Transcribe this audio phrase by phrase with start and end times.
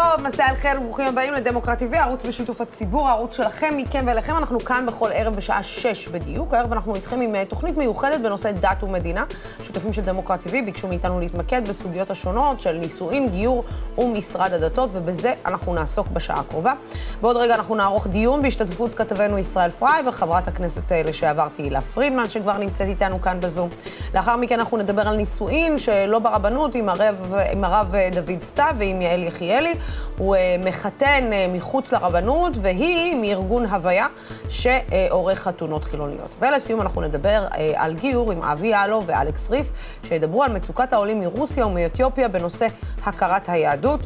[0.00, 4.36] טוב, מסע אל חיר וברוכים הבאים לדמוקרט TV, ערוץ בשיתוף הציבור, הערוץ שלכם, מכם ואליכם.
[4.36, 6.54] אנחנו כאן בכל ערב בשעה 6 בדיוק.
[6.54, 9.24] הערב אנחנו איתכם עם אה, תוכנית מיוחדת בנושא דת ומדינה.
[9.62, 13.64] שותפים של דמוקרט TV ביקשו מאיתנו להתמקד בסוגיות השונות של נישואין, גיור
[13.98, 16.72] ומשרד הדתות, ובזה אנחנו נעסוק בשעה הקרובה.
[17.20, 22.30] בעוד רגע אנחנו נערוך דיון בהשתתפות כתבנו ישראל פריי וחברת הכנסת אה, לשעבר תהילה פרידמן,
[22.30, 23.68] שכבר נמצאת איתנו כאן בזום.
[24.14, 28.74] לאחר מכן אנחנו נדבר על נישואין שלא ברבנות עם הרב, עם הרב אה, דוד סתיו
[28.78, 29.74] ועם יעל יחיאלי.
[30.18, 34.06] הוא uh, מחתן uh, מחוץ לרבנות, והיא מארגון הוויה,
[34.48, 36.34] שעורך חתונות חילוניות.
[36.40, 39.70] ולסיום אנחנו נדבר uh, על גיור עם אבי יאלו ואלכס ריף,
[40.08, 42.66] שידברו על מצוקת העולים מרוסיה ומאתיופיה בנושא
[43.04, 44.00] הכרת היהדות.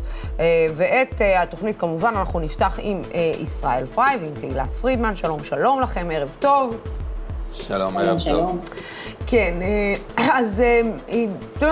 [0.75, 3.03] ואת התוכנית כמובן אנחנו נפתח עם
[3.41, 5.17] ישראל פריי ועם תהילה פרידמן.
[5.17, 7.04] שלום, שלום לכם, ערב טוב.
[7.55, 8.61] שלום, ערב טוב.
[9.27, 9.95] כן, אה,
[10.33, 10.63] אז
[11.11, 11.71] אה,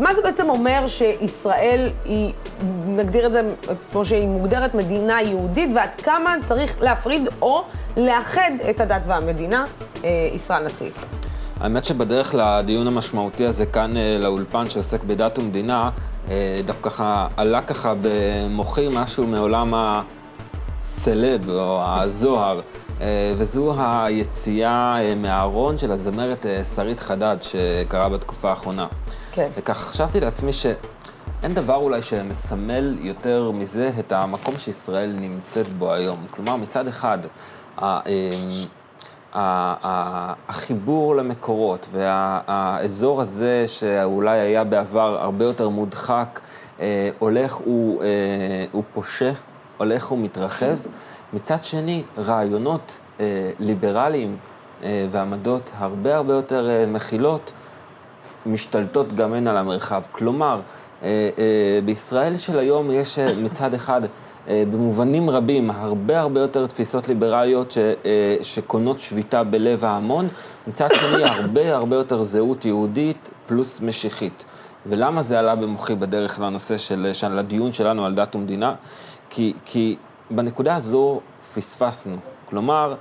[0.00, 2.32] מה זה בעצם אומר שישראל היא,
[2.86, 3.42] נגדיר את זה
[3.92, 7.64] כמו שהיא מוגדרת מדינה יהודית, ועד כמה צריך להפריד או
[7.96, 9.64] לאחד את הדת והמדינה?
[10.04, 11.04] אה, ישראל, נתחיל איתך.
[11.60, 15.90] האמת שבדרך לדיון המשמעותי הזה כאן לאולפן שעוסק בדת ומדינה,
[16.64, 19.74] דווקא ככה עלה ככה במוחי משהו מעולם
[20.82, 22.60] הסלב או הזוהר.
[23.00, 28.86] אה, וזו היציאה אה, מהארון של הזמרת אה, שרית חדד שקרה בתקופה האחרונה.
[29.32, 29.48] כן.
[29.56, 36.18] וכך חשבתי לעצמי שאין דבר אולי שמסמל יותר מזה את המקום שישראל נמצאת בו היום.
[36.30, 37.18] כלומר, מצד אחד,
[40.48, 46.40] החיבור למקורות והאזור הזה שאולי היה בעבר הרבה יותר מודחק,
[47.18, 47.54] הולך
[48.72, 49.32] הוא פושה,
[49.76, 50.76] הולך ומתרחב.
[51.34, 54.36] מצד שני, רעיונות אה, ליברליים
[54.84, 57.52] אה, ועמדות הרבה הרבה יותר אה, מכילות
[58.46, 60.02] משתלטות גם הן על המרחב.
[60.12, 60.60] כלומר,
[61.02, 64.00] אה, אה, בישראל של היום יש אה, מצד אחד,
[64.48, 70.28] אה, במובנים רבים, הרבה הרבה יותר תפיסות ליברליות ש, אה, שקונות שביתה בלב ההמון,
[70.66, 74.44] מצד שני, הרבה הרבה יותר זהות יהודית פלוס משיחית.
[74.86, 78.74] ולמה זה עלה במוחי בדרך לנושא של, של הדיון שלנו על דת ומדינה?
[79.30, 79.96] כי, כי
[80.30, 81.20] בנקודה הזו
[81.54, 82.16] פספסנו.
[82.44, 82.94] כלומר,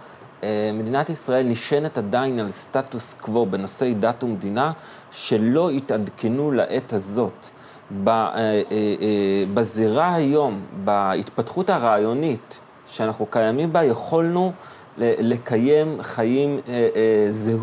[0.44, 4.72] אה, מדינת ישראל נשענת עדיין על סטטוס קוו בנושאי דת ומדינה,
[5.12, 7.48] שלא התעדכנו לעת הזאת.
[8.08, 8.62] אה, אה,
[9.54, 14.52] בזירה היום, בהתפתחות הרעיונית שאנחנו קיימים בה, יכולנו
[14.98, 16.60] לקיים חיים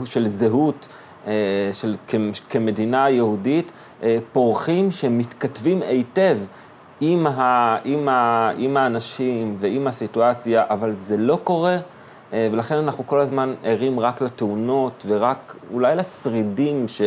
[0.04, 0.88] של זהות,
[1.72, 1.96] של
[2.50, 3.72] כמדינה יהודית,
[4.32, 6.38] פורחים שמתכתבים היטב
[7.00, 11.76] עם, ה, עם, ה, עם האנשים ועם הסיטואציה, אבל זה לא קורה,
[12.32, 17.02] אה, ולכן אנחנו כל הזמן ערים רק לתאונות ורק אולי לשרידים ש,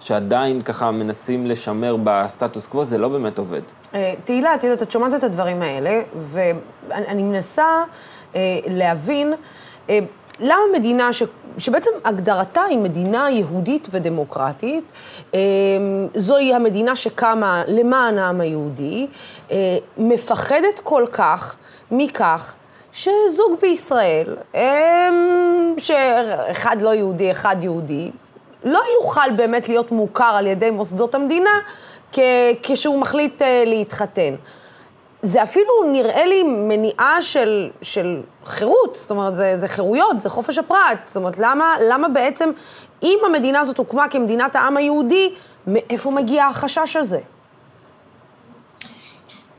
[0.00, 3.60] שעדיין ככה מנסים לשמר בסטטוס קוו, זה לא באמת עובד.
[3.94, 7.66] אה, תהילה, את יודעת, את שומעת את הדברים האלה, ואני מנסה
[8.34, 9.34] אה, להבין...
[10.42, 11.22] למה מדינה ש,
[11.58, 14.84] שבעצם הגדרתה היא מדינה יהודית ודמוקרטית,
[15.34, 15.40] אה,
[16.14, 19.06] זוהי המדינה שקמה למען העם היהודי,
[19.50, 19.56] אה,
[19.98, 21.56] מפחדת כל כך
[21.90, 22.56] מכך
[22.92, 25.08] שזוג בישראל, אה,
[25.78, 28.10] שאחד לא יהודי, אחד יהודי,
[28.64, 31.50] לא יוכל באמת להיות מוכר על ידי מוסדות המדינה
[32.62, 34.34] כשהוא מחליט להתחתן.
[35.22, 40.58] זה אפילו נראה לי מניעה של, של חירות, זאת אומרת, זה, זה חירויות, זה חופש
[40.58, 40.98] הפרט.
[41.06, 42.50] זאת אומרת, למה, למה בעצם,
[43.02, 45.30] אם המדינה הזאת הוקמה כמדינת העם היהודי,
[45.66, 47.20] מאיפה מגיע החשש הזה?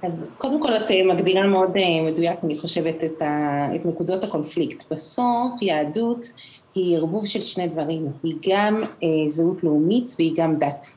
[0.03, 4.23] אז קודם כל את אה, מגדירה מאוד אה, מדויק, אני חושבת, את, ה, את נקודות
[4.23, 4.91] הקונפליקט.
[4.91, 6.27] בסוף יהדות
[6.75, 10.87] היא ערבוב של שני דברים, היא גם אה, זהות לאומית והיא גם דת.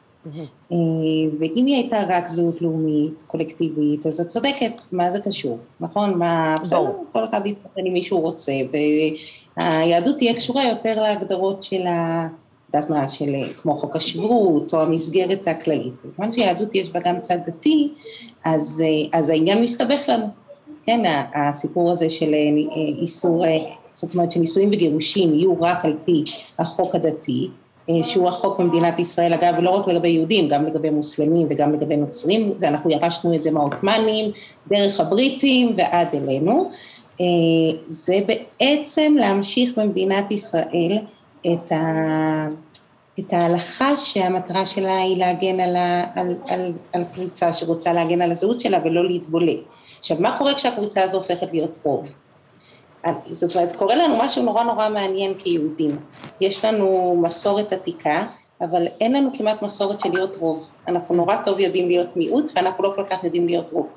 [0.73, 0.77] אה,
[1.41, 6.19] ואם היא הייתה רק זהות לאומית, קולקטיבית, אז את צודקת, מה זה קשור, נכון?
[6.19, 8.53] מה, בסדר, כל אחד יתפתן עם מי שהוא רוצה,
[9.57, 12.29] והיהדות תהיה קשורה יותר להגדרות של ה...
[12.75, 15.95] יודעת מה, של כמו חוק השבות, או המסגרת הכללית.
[16.05, 17.93] וכיוון שיהדות יש בה גם צד דתי,
[18.45, 20.27] אז, אה, אז העניין מסתבך לנו.
[20.83, 21.01] כן,
[21.35, 23.45] הסיפור הזה של אה, איסור,
[23.93, 26.25] זאת אומרת שנישואים וגירושים יהיו רק על פי
[26.59, 27.49] החוק הדתי,
[28.03, 32.55] שהוא החוק במדינת ישראל, אגב, לא רק לגבי יהודים, גם לגבי מוסלמים וגם לגבי נוצרים,
[32.57, 34.31] זה אנחנו ירשנו את זה מהעות'מאנים,
[34.69, 36.71] דרך הבריטים ועד אלינו.
[37.21, 37.27] אה,
[37.87, 40.99] זה בעצם להמשיך במדינת ישראל
[41.53, 42.47] את, ה,
[43.19, 48.31] את ההלכה שהמטרה שלה היא להגן על, ה, על, על, על קבוצה שרוצה להגן על
[48.31, 49.59] הזהות שלה ולא להתבולל.
[49.99, 52.13] עכשיו, מה קורה כשהקבוצה הזו הופכת להיות רוב?
[53.23, 55.97] זאת אומרת, קורה לנו משהו נורא נורא מעניין כיהודים.
[56.41, 58.27] יש לנו מסורת עתיקה,
[58.61, 60.71] אבל אין לנו כמעט מסורת של להיות רוב.
[60.89, 63.95] אנחנו נורא טוב יודעים להיות מיעוט, ואנחנו לא כל כך יודעים להיות רוב.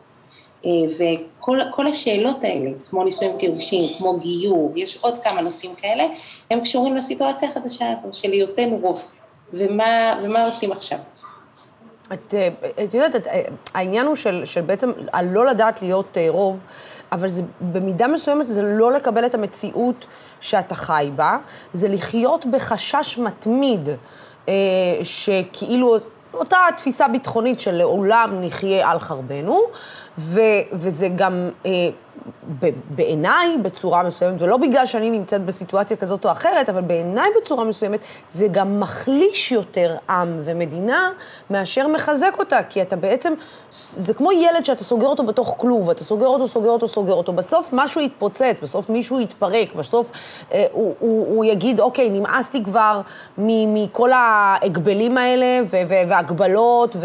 [1.39, 6.05] וכל השאלות האלה, כמו נישואים וגירושים, כמו גיור, יש עוד כמה נושאים כאלה,
[6.51, 9.03] הם קשורים לסיטואציה החדשה הזו של היותנו רוב,
[9.53, 10.97] ומה, ומה עושים עכשיו.
[12.13, 12.33] את,
[12.83, 13.27] את יודעת, את,
[13.73, 16.63] העניין הוא של, של בעצם הלא לדעת להיות רוב,
[17.11, 20.05] אבל זה, במידה מסוימת זה לא לקבל את המציאות
[20.41, 21.37] שאתה חי בה,
[21.73, 23.89] זה לחיות בחשש מתמיד,
[24.49, 24.53] אה,
[25.03, 25.97] שכאילו
[26.33, 29.61] אותה תפיסה ביטחונית של לעולם נחיה על חרבנו,
[30.17, 30.39] ו,
[30.71, 31.71] וזה גם אה,
[32.89, 37.99] בעיניי בצורה מסוימת, ולא בגלל שאני נמצאת בסיטואציה כזאת או אחרת, אבל בעיניי בצורה מסוימת,
[38.29, 41.09] זה גם מחליש יותר עם ומדינה
[41.49, 43.33] מאשר מחזק אותה, כי אתה בעצם,
[43.71, 47.33] זה כמו ילד שאתה סוגר אותו בתוך כלוב, אתה סוגר אותו, סוגר אותו, סוגר אותו,
[47.33, 50.11] בסוף משהו יתפוצץ, בסוף מישהו יתפרק, בסוף
[50.53, 53.01] אה, הוא, הוא, הוא יגיד, אוקיי, נמאס לי כבר
[53.37, 55.61] מכל ההגבלים האלה,
[56.07, 56.95] והגבלות,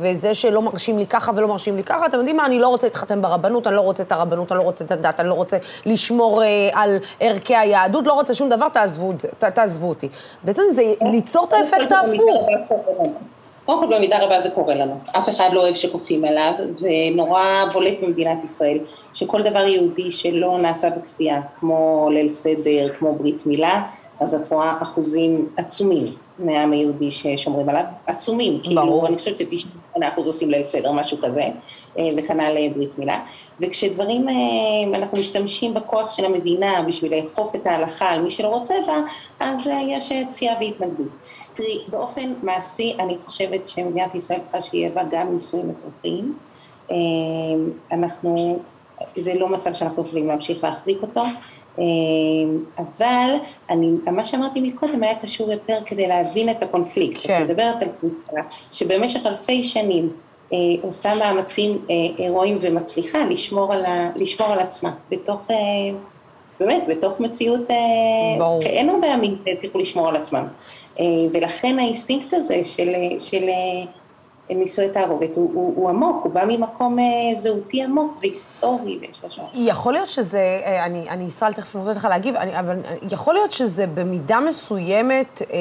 [0.00, 2.86] וזה שלא מרשים לי ככה ולא מרשים לי ככה, אתם יודעים מה, אני לא רוצה
[2.86, 5.56] להתחתן ברבנות, אני לא רוצה את הרבנות, אני לא רוצה את הדת, אני לא רוצה
[5.86, 10.08] לשמור אה, על ערכי היהדות, לא רוצה שום דבר, תעזבו, זה, ת, תעזבו אותי.
[10.44, 12.48] בעצם זה ליצור את האפקט ההפוך.
[13.66, 17.42] קודם כל במידה רבה זה קורה לנו, אף אחד לא אוהב שכופים עליו, ונורא
[17.72, 18.78] בולט במדינת ישראל,
[19.14, 23.82] שכל דבר יהודי שלא נעשה בכפייה, כמו ליל סדר, כמו ברית מילה,
[24.20, 26.06] אז את רואה אחוזים עצומים
[26.38, 29.36] מהעם היהודי ששומרים עליו, עצומים, כאילו, אני חושבת
[29.96, 31.42] ש-98% עושים ליל סדר, משהו כזה,
[31.98, 33.20] אה, וכנ"ל אה, ברית מילה.
[33.60, 34.34] וכשדברים, אה,
[34.98, 39.00] אנחנו משתמשים בכוח של המדינה בשביל לאכוף את ההלכה על מי שלא רוצה בה,
[39.40, 41.08] אז יש תפייה והתנגדות.
[41.54, 46.38] תראי, באופן מעשי, אני חושבת שמדינת ישראל צריכה שיהיה בה גם נישואים אזרחיים.
[47.92, 48.58] אנחנו,
[49.18, 51.22] זה לא מצב שאנחנו יכולים להמשיך להחזיק אותו.
[51.78, 53.30] אמ, אבל
[53.70, 57.20] אני, מה שאמרתי מקודם היה קשור יותר כדי להבין את הקונפליקט.
[57.22, 57.42] כן.
[57.42, 60.12] את מדברת על קבוצה שבמשך אלפי שנים
[60.52, 65.56] אה, עושה מאמצים אה, הירואיים ומצליחה לשמור על, ה, לשמור על עצמה בתוך, אה,
[66.60, 67.76] באמת, בתוך מציאות, אה,
[68.38, 68.62] ברור.
[68.62, 70.46] אין הרבה עמים שהצליחו לשמור על עצמם.
[71.00, 73.92] אה, ולכן האינסטינקט הזה של, של אה,
[74.50, 77.04] נישואי תערובת הוא, הוא, הוא עמוק, הוא בא ממקום אה,
[77.34, 79.42] זהותי עמוק והיסטורי ויש לו שם.
[79.54, 82.76] יכול להיות שזה, אה, אני, אני ישראל תכף נותנת לך להגיב, אני, אבל
[83.10, 85.56] יכול להיות שזה במידה מסוימת, אה,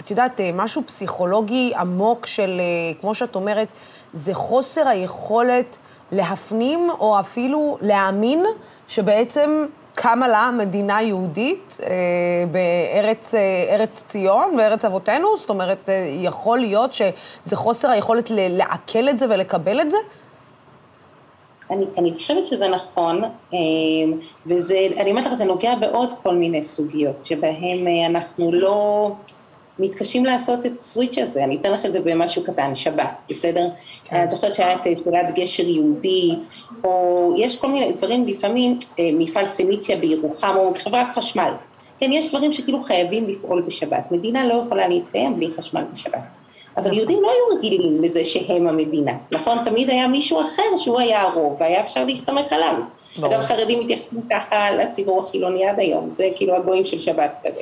[0.00, 3.68] את יודעת, אה, משהו פסיכולוגי עמוק של, אה, כמו שאת אומרת,
[4.12, 5.78] זה חוסר היכולת
[6.12, 8.44] להפנים או אפילו להאמין
[8.88, 9.66] שבעצם
[10.02, 11.86] קמה לה מדינה יהודית אה,
[12.50, 15.28] בארץ אה, ציון, בארץ אבותינו?
[15.36, 19.96] זאת אומרת, אה, יכול להיות שזה חוסר היכולת לעכל את זה ולקבל את זה?
[21.70, 23.22] אני, אני חושבת שזה נכון,
[24.46, 29.10] וזה, אני אומרת לך, זה נוגע בעוד כל מיני סוגיות, שבהן אנחנו לא...
[29.82, 33.68] מתקשים לעשות את הסוויץ' הזה, אני אתן לך את זה במשהו קטן, שבת, בסדר?
[34.04, 34.24] כן.
[34.24, 36.38] את זוכרת שהיה את תפילת גשר יהודית,
[36.84, 41.52] או יש כל מיני דברים, לפעמים אה, מפעל פניציה בירוחם, או חברת חשמל.
[41.98, 44.04] כן, יש דברים שכאילו חייבים לפעול בשבת.
[44.10, 46.41] מדינה לא יכולה להתקיים בלי חשמל בשבת.
[46.76, 46.94] אבל.
[46.94, 49.58] יהודים לא היו רגילים לזה שהם המדינה, נכון?
[49.64, 52.74] תמיד היה מישהו אחר שהוא היה הרוב, והיה אפשר להסתמך עליו.
[53.16, 53.34] ברור.
[53.34, 57.60] אגב, חרדים מתייחסים ככה לציבור החילוני עד היום, זה כאילו הגויים של שבת כזה.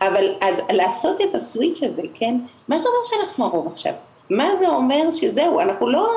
[0.00, 2.36] אבל אז לעשות את הסוויץ' הזה, כן?
[2.68, 3.92] מה זה אומר שאנחנו הרוב עכשיו?
[4.30, 6.08] מה זה אומר שזהו, אנחנו לא,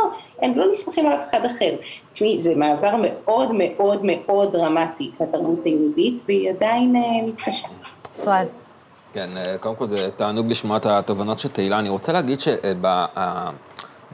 [0.41, 1.75] הם לא נסמכים על אף אחד אחר.
[2.11, 7.67] תשמעי, זה מעבר מאוד מאוד מאוד דרמטי לתרבות היהודית, והיא עדיין uh, מתקשה.
[8.13, 8.45] ישראל.
[9.15, 11.79] כן, אה, קודם כל זה תענוג לשמוע את התובנות של תהילה.
[11.79, 12.39] אני רוצה להגיד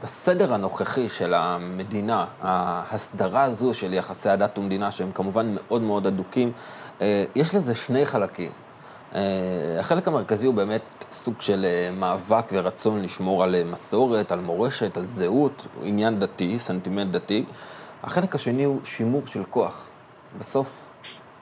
[0.02, 6.52] שבסדר הנוכחי של המדינה, ההסדרה הזו של יחסי הדת ומדינה, שהם כמובן מאוד מאוד אדוקים,
[7.00, 8.52] אה, יש לזה שני חלקים.
[9.14, 9.20] אה,
[9.80, 15.66] החלק המרכזי הוא באמת סוג של מאבק ורצון לשמור על מסורת, על מורשת, על זהות,
[15.82, 17.44] עניין דתי, סנטימנט דתי.
[18.02, 19.86] החלק השני הוא שימור של כוח.
[20.38, 20.91] בסוף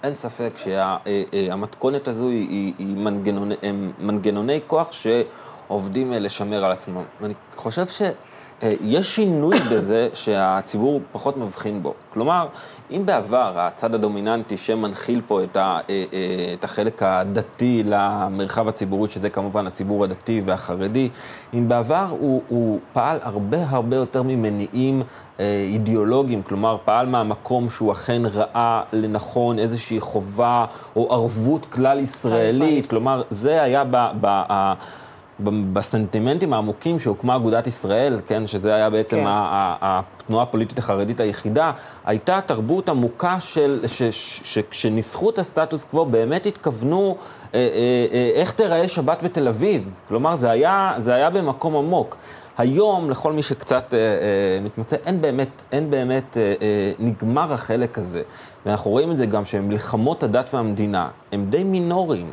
[0.02, 7.02] אין ספק שהמתכונת הזו היא, היא מנגנוני, הם מנגנוני כוח שעובדים לשמר על עצמם.
[7.20, 7.86] ואני חושב
[8.62, 11.94] שיש שינוי בזה שהציבור פחות מבחין בו.
[12.08, 12.46] כלומר,
[12.90, 15.78] אם בעבר הצד הדומיננטי שמנחיל פה את, ה,
[16.54, 21.08] את החלק הדתי למרחב הציבורי, שזה כמובן הציבור הדתי והחרדי,
[21.54, 25.02] אם בעבר הוא, הוא פעל הרבה הרבה יותר ממניעים
[25.40, 30.64] אה, אידיאולוגיים, כלומר, פעל מהמקום שהוא אכן ראה לנכון איזושהי חובה
[30.96, 34.06] או ערבות כלל ישראלית, כלומר, זה היה ב...
[34.20, 34.26] ב
[35.72, 39.24] בסנטימנטים העמוקים שהוקמה אגודת ישראל, כן, שזה היה בעצם כן.
[39.28, 41.72] התנועה הפוליטית החרדית היחידה,
[42.04, 43.80] הייתה תרבות עמוקה של,
[44.42, 47.16] שכשניסחו את הסטטוס קוו באמת התכוונו
[47.54, 50.00] אה, אה, אה, איך תיראה שבת בתל אביב.
[50.08, 52.16] כלומר, זה היה, זה היה במקום עמוק.
[52.58, 57.98] היום, לכל מי שקצת אה, אה, מתמצא, אין באמת, אין באמת אה, אה, נגמר החלק
[57.98, 58.22] הזה.
[58.66, 62.32] ואנחנו רואים את זה גם שמלחמות הדת והמדינה הם די מינוריים.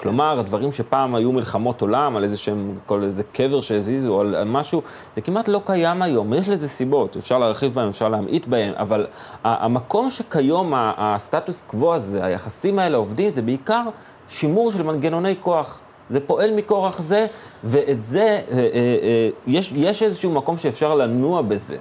[0.00, 4.82] כלומר, הדברים שפעם היו מלחמות עולם, על איזה שהם, כל איזה קבר שהזיזו, על משהו,
[5.16, 6.34] זה כמעט לא קיים היום.
[6.34, 9.06] יש לזה סיבות, אפשר להרחיב בהם, אפשר להמעיט בהם, אבל
[9.44, 13.82] המקום שכיום הסטטוס קוו הזה, היחסים האלה עובדים, זה בעיקר
[14.28, 15.80] שימור של מנגנוני כוח.
[16.10, 17.26] זה פועל מכורח זה,
[17.64, 18.68] ואת זה, אה, אה,
[19.02, 21.76] אה, יש, יש איזשהו מקום שאפשר לנוע בזה.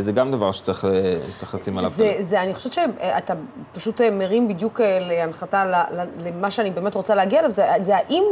[0.00, 0.86] זה גם דבר שצריך,
[1.30, 1.90] שצריך לשים עליו.
[1.90, 3.34] זה, זה, אני חושבת שאתה
[3.72, 5.64] פשוט מרים בדיוק להנחתה
[6.18, 8.24] למה שאני באמת רוצה להגיע אליו, זה, זה האם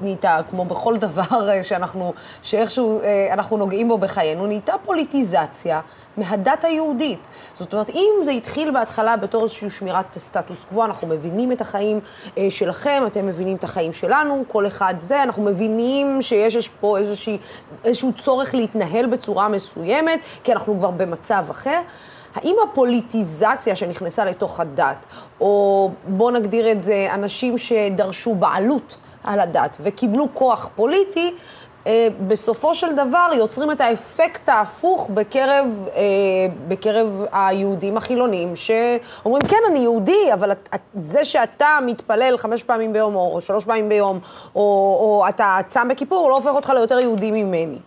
[0.00, 3.00] נהייתה, כמו בכל דבר שאנחנו, שאיכשהו
[3.32, 5.80] אנחנו נוגעים בו בחיינו, נהייתה פוליטיזציה
[6.20, 7.18] מהדת היהודית.
[7.58, 12.00] זאת אומרת, אם זה התחיל בהתחלה בתור איזושהי שמירת סטטוס קוו, אנחנו מבינים את החיים
[12.38, 17.38] אה, שלכם, אתם מבינים את החיים שלנו, כל אחד זה, אנחנו מבינים שיש פה איזושהי,
[17.84, 21.80] איזשהו צורך להתנהל בצורה מסוימת, כי אנחנו כבר במצב אחר.
[22.34, 25.06] האם הפוליטיזציה שנכנסה לתוך הדת,
[25.40, 31.34] או בואו נגדיר את זה, אנשים שדרשו בעלות על הדת וקיבלו כוח פוליטי,
[32.26, 36.02] בסופו של דבר יוצרים את האפקט ההפוך בקרב, אה,
[36.68, 42.92] בקרב היהודים החילונים, שאומרים, כן, אני יהודי, אבל את, את, זה שאתה מתפלל חמש פעמים
[42.92, 44.18] ביום, או, או שלוש פעמים ביום,
[44.54, 44.60] או,
[45.00, 47.78] או אתה צם בכיפור, לא הופך אותך ליותר יהודי ממני.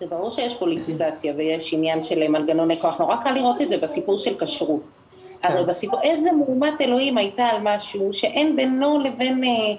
[0.00, 4.18] זה ברור שיש פוליטיזציה ויש עניין של מנגנוני כוח, נורא קל לראות את זה בסיפור
[4.18, 4.98] של כשרות.
[5.42, 5.48] כן.
[5.52, 9.44] הרי בסיפור, איזה מהומת אלוהים הייתה על משהו שאין בינו לבין...
[9.44, 9.74] אה, אה,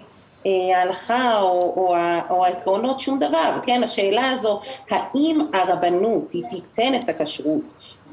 [0.75, 1.96] ההלכה או, או,
[2.30, 3.84] או העקרונות שום דבר, כן?
[3.84, 7.62] השאלה הזו, האם הרבנות היא תיתן את הכשרות,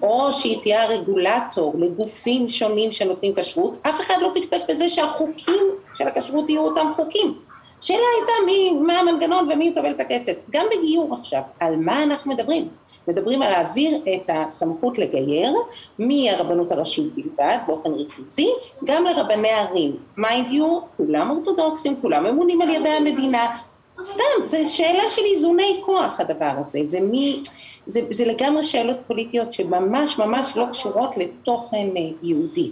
[0.02, 5.64] או שהיא תהיה הרגולטור לגופים שונים שנותנים כשרות, אף אחד לא פקפק בזה שהחוקים
[5.94, 7.38] של הכשרות יהיו אותם חוקים.
[7.82, 10.42] השאלה הייתה מי, מה המנגנון ומי מקבל את הכסף.
[10.50, 12.68] גם בגיור עכשיו, על מה אנחנו מדברים?
[13.08, 15.54] מדברים על להעביר את הסמכות לגייר
[15.98, 18.48] מהרבנות הראשית בלבד, באופן ריכוזי,
[18.84, 19.96] גם לרבני ערים.
[20.16, 23.56] mind you, כולם אורתודוקסים, כולם ממונים על ידי המדינה.
[24.02, 27.42] סתם, זו שאלה של איזוני כוח הדבר הזה, ומי...
[27.86, 32.70] זה, זה לגמרי שאלות פוליטיות שממש ממש לא קשורות לתוכן אה, יהודי.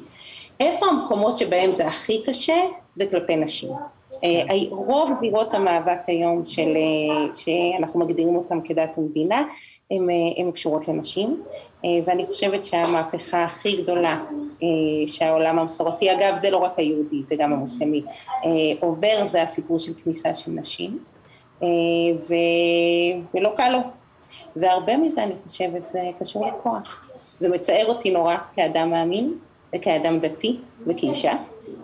[0.61, 2.61] איפה המקומות שבהם זה הכי קשה?
[2.97, 3.71] זה כלפי נשים.
[4.25, 9.43] אה, רוב זירות המאבק היום של, אה, שאנחנו מגדירים אותן כדת ומדינה,
[10.39, 11.43] הן קשורות לנשים,
[11.85, 14.25] אה, ואני חושבת שהמהפכה הכי גדולה
[15.07, 18.03] שהעולם המסורתי, אגב זה לא רק היהודי, זה גם המוסלמי,
[18.81, 20.99] עובר זה הסיפור של כניסה של נשים,
[22.29, 22.35] ו,
[23.35, 23.79] ולא קל לו.
[24.57, 27.11] והרבה מזה אני חושבת זה קשור לכוח.
[27.39, 29.35] זה מצער אותי נורא כאדם מאמין
[29.77, 31.33] וכאדם דתי וכאישה,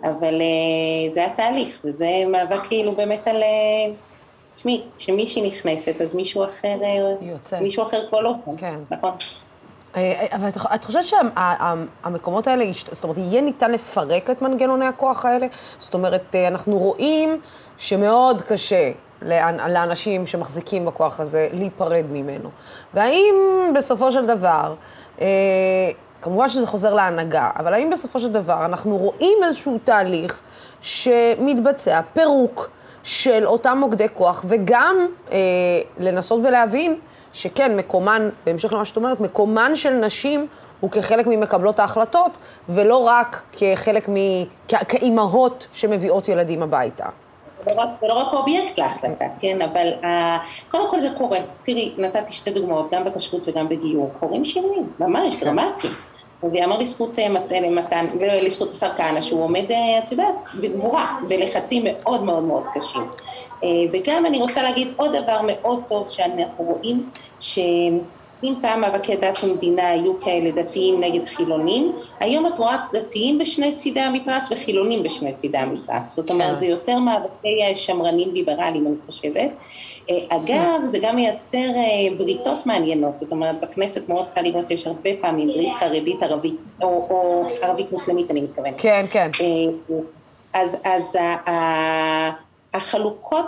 [0.03, 3.43] אבל uh, זה התהליך, וזה מאבק כאילו באמת על...
[4.55, 6.77] תשמעי, כשמישהי נכנסת, אז מישהו אחר...
[6.83, 7.59] אה, יוצא.
[7.59, 8.33] מישהו אחר כבר לא.
[8.57, 8.79] כן.
[8.91, 9.11] נכון.
[10.31, 15.47] אבל את חושבת שהמקומות האלה, זאת אומרת, יהיה ניתן לפרק את מנגנוני הכוח האלה?
[15.79, 17.41] זאת אומרת, אנחנו רואים
[17.77, 18.91] שמאוד קשה
[19.67, 22.49] לאנשים שמחזיקים בכוח הזה להיפרד ממנו.
[22.93, 23.35] והאם
[23.75, 24.75] בסופו של דבר,
[26.21, 30.41] כמובן שזה חוזר להנהגה, אבל האם בסופו של דבר אנחנו רואים איזשהו תהליך
[30.81, 32.69] שמתבצע פירוק
[33.03, 35.37] של אותם מוקדי כוח, וגם אה,
[35.99, 36.99] לנסות ולהבין
[37.33, 40.47] שכן, מקומן, בהמשך למה שאת אומרת, מקומן של נשים
[40.79, 42.37] הוא כחלק ממקבלות ההחלטות,
[42.69, 44.13] ולא רק כחלק מ...
[44.67, 47.05] כאימהות שמביאות ילדים הביתה.
[47.67, 50.05] רק, ולא רק אובייקט להחלטה, כן, אבל uh,
[50.71, 51.37] קודם כל זה קורה.
[51.63, 54.11] תראי, נתתי שתי דוגמאות, גם בכשרות וגם בגיור.
[54.19, 55.45] קורים שינויים, ממש כן.
[55.45, 55.93] דרמטיים.
[56.53, 57.29] ויאמר לזכות אה,
[57.69, 63.01] מתן, ולזכות השר כהנא, שהוא עומד, אה, את יודעת, בגבורה, בלחצים מאוד מאוד מאוד קשים.
[63.93, 67.59] וגם אני רוצה להגיד עוד דבר מאוד טוב שאנחנו רואים, ש...
[68.43, 73.75] אם פעם מאבקי דת ומדינה היו כאלה דתיים נגד חילונים, היום את רואה דתיים בשני
[73.75, 76.15] צידי המתרס וחילונים בשני צידי המתרס.
[76.15, 76.57] זאת אומרת, כן.
[76.57, 79.51] זה יותר מאבקי שמרנים ליברליים, אני חושבת.
[80.09, 84.87] אה, אגב, זה גם מייצר אה, בריתות מעניינות, זאת אומרת, בכנסת מאוד קל לראות שיש
[84.87, 88.75] הרבה פעמים ברית חרדית ערבית, או, או ערבית מוסלמית, אני מתכוונת.
[88.77, 89.29] כן, כן.
[89.41, 89.95] אה,
[90.53, 91.17] אז, אז
[92.73, 93.45] החלוקות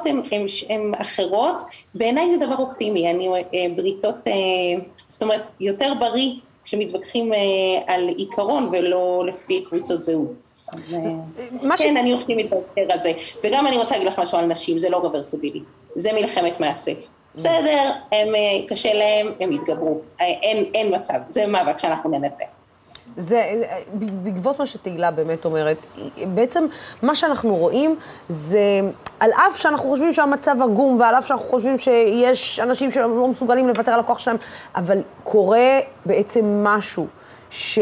[0.69, 1.63] הן אחרות,
[1.95, 4.33] בעיניי זה דבר אופטימי, אני, אה, בריתות, אה,
[4.97, 6.31] זאת אומרת, יותר בריא
[6.63, 7.39] כשמתווכחים אה,
[7.87, 10.43] על עיקרון ולא לפי קבוצות זהות.
[11.77, 13.11] כן, אני אופטימית בהקשר הזה.
[13.43, 15.61] וגם אני רוצה להגיד לך משהו על נשים, זה לא רוורסבילי,
[15.95, 17.07] זה מלחמת מאסף.
[17.35, 18.33] בסדר, הם,
[18.67, 22.45] קשה להם, הם יתגברו, אין, אין מצב, זה מאבק שאנחנו ננצח.
[23.17, 23.63] זה,
[23.93, 25.85] בעקבות מה שתהילה באמת אומרת,
[26.27, 26.65] בעצם
[27.01, 27.95] מה שאנחנו רואים
[28.29, 28.59] זה,
[29.19, 33.91] על אף שאנחנו חושבים שהמצב עגום, ועל אף שאנחנו חושבים שיש אנשים שלא מסוגלים לוותר
[33.91, 34.37] על הכוח שלהם,
[34.75, 37.07] אבל קורה בעצם משהו
[37.49, 37.79] ש...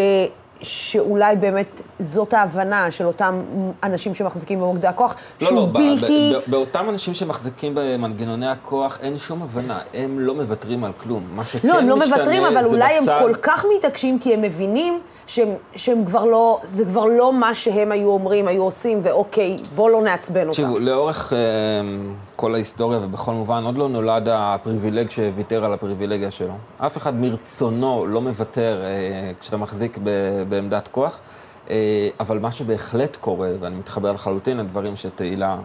[0.62, 3.42] שאולי באמת זאת ההבנה של אותם
[3.84, 6.30] אנשים שמחזיקים במוקדי הכוח, לא, שהוא לא, בלתי...
[6.34, 11.24] לא, באותם אנשים שמחזיקים במנגנוני הכוח אין שום הבנה, הם לא מוותרים על כלום.
[11.36, 13.12] מה שכן לא, הם לא מוותרים, אבל אולי בצד...
[13.12, 17.54] הם כל כך מתעקשים כי הם מבינים שהם, שהם כבר לא, זה כבר לא מה
[17.54, 20.62] שהם היו אומרים, היו עושים, ואוקיי, בוא לא נעצבן אותם.
[20.64, 26.54] תראו, לאורך uh, כל ההיסטוריה ובכל מובן, עוד לא נולד הפריבילג שוויתר על הפריבילגיה שלו.
[26.78, 30.10] אף אחד מרצונו לא מוותר uh, כשאתה מחזיק ב,
[30.50, 31.20] בעמדת כוח,
[31.68, 31.70] uh,
[32.20, 35.58] אבל מה שבהחלט קורה, ואני מתחבר לחלוטין לדברים שתהילה...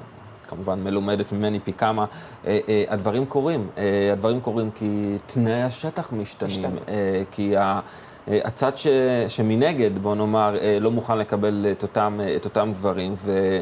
[0.48, 2.04] כמובן מלומדת ממני פי כמה,
[2.46, 3.68] אה, אה, הדברים קורים.
[3.78, 6.78] אה, הדברים קורים כי תנאי השטח משתנים, משתנים.
[6.88, 7.80] אה, כי ה...
[8.28, 8.86] אה, הצד ש,
[9.28, 13.60] שמנגד, בוא נאמר, אה, לא מוכן לקבל את אותם, אה, את אותם דברים, ו,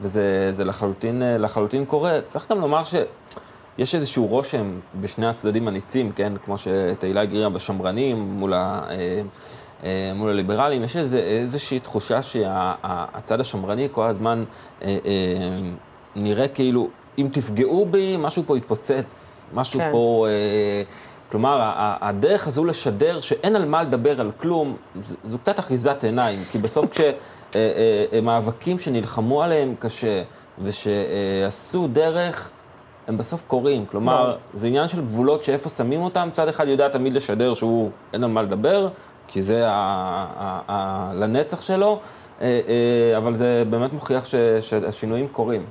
[0.00, 2.20] וזה לחלוטין, לחלוטין קורה.
[2.26, 6.32] צריך גם לומר שיש איזשהו רושם בשני הצדדים הניצים, כן?
[6.44, 8.80] כמו שתהילה הגרירה בשמרנים מול, ה,
[10.14, 14.44] מול הליברלים, יש איזו, איזושהי תחושה שהצד השמרני כל הזמן
[16.16, 16.88] נראה כאילו,
[17.18, 19.92] אם תפגעו בי, משהו פה יתפוצץ, משהו כן.
[19.92, 20.26] פה...
[21.32, 24.76] כלומר, הדרך הזו לשדר שאין על מה לדבר על כלום,
[25.24, 30.22] זו קצת אחיזת עיניים, כי בסוף כשמאבקים אה, אה, שנלחמו עליהם קשה
[30.58, 32.50] ושעשו דרך,
[33.08, 33.86] הם בסוף קורים.
[33.86, 38.24] כלומר, זה עניין של גבולות שאיפה שמים אותם, צד אחד יודע תמיד לשדר שהוא אין
[38.24, 38.88] על מה לדבר,
[39.28, 39.66] כי זה
[41.14, 42.00] לנצח שלו,
[42.40, 42.48] אה,
[43.16, 44.24] אבל זה באמת מוכיח
[44.60, 45.64] שהשינויים קורים.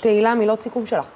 [0.00, 1.06] תהילה, מילות סיכום שלך.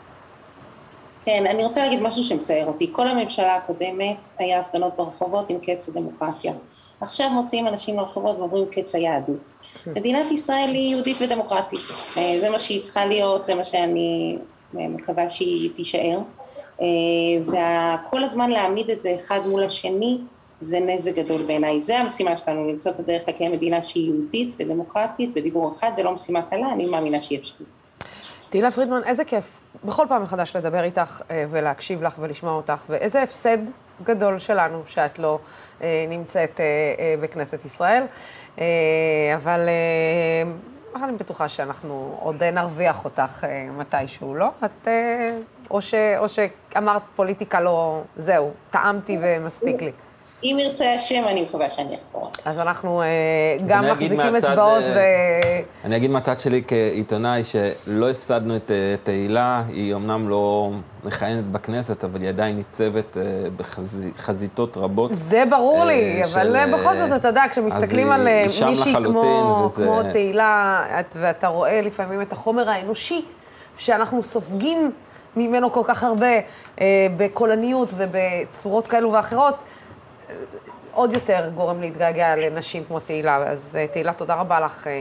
[1.29, 2.93] כן, אני רוצה להגיד משהו שמצער אותי.
[2.93, 6.53] כל הממשלה הקודמת היה הפגנות ברחובות עם קץ הדמוקרטיה.
[7.01, 9.53] עכשיו מוציאים אנשים לרחובות ואומרים קץ היהדות.
[9.87, 11.81] מדינת ישראל היא יהודית ודמוקרטית.
[12.17, 14.39] אה, זה מה שהיא צריכה להיות, זה מה שאני
[14.79, 16.19] אה, מקווה שהיא תישאר.
[16.81, 16.87] אה,
[17.47, 20.19] וכל הזמן להעמיד את זה אחד מול השני,
[20.61, 21.81] זה נזק גדול בעיניי.
[21.81, 26.13] זה המשימה שלנו, למצוא את הדרך לקיים מדינה שהיא יהודית ודמוקרטית בדיבור אחד, זה לא
[26.13, 27.78] משימה קלה, אני מאמינה שהיא אפשרית.
[28.51, 33.23] תהילה פרידמן, איזה כיף בכל פעם מחדש לדבר איתך אה, ולהקשיב לך ולשמוע אותך, ואיזה
[33.23, 33.59] הפסד
[34.03, 35.39] גדול שלנו שאת לא
[35.83, 38.05] אה, נמצאת אה, בכנסת ישראל.
[39.35, 39.69] אבל
[41.05, 43.47] אני בטוחה שאנחנו עוד נרוויח אותך
[43.79, 44.49] מתישהו, לא?
[44.65, 44.89] את...
[45.71, 49.93] או, ש, או שאמרת פוליטיקה לא, זהו, טעמתי ומספיק לי.
[50.45, 52.31] אם ירצה השם, אני מקווה שאני אחזור.
[52.45, 53.07] אז אנחנו אה,
[53.67, 55.01] גם מחזיקים אצבעות אה, ו...
[55.85, 60.71] אני אגיד מהצד שלי כעיתונאי שלא הפסדנו את אה, תהילה, היא אמנם לא
[61.05, 63.17] מכהנת בכנסת, אבל היא עדיין ניצבת
[63.57, 65.11] בחזיתות רבות.
[65.15, 68.29] זה ברור לי, אבל בכל זאת, אתה יודע, כשמסתכלים על
[68.67, 68.95] מישהי
[69.75, 73.25] כמו תהילה, ואתה רואה לפעמים את החומר האנושי,
[73.79, 74.93] שאנחנו סופגים
[75.37, 76.27] ממנו כל כך הרבה,
[77.17, 79.55] בקולניות ובצורות כאלו ואחרות,
[80.99, 83.37] עוד יותר גורם להתגעגע לנשים כמו תהילה.
[83.37, 84.93] אז אה, תהילה, תודה רבה לך, אה,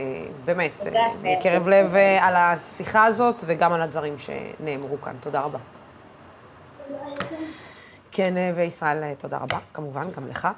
[0.44, 5.12] באמת, אה, מקרב לב על השיחה הזאת וגם על הדברים שנאמרו כאן.
[5.20, 5.58] תודה רבה.
[8.12, 10.48] כן, וישראל, תודה רבה, כמובן, גם לך.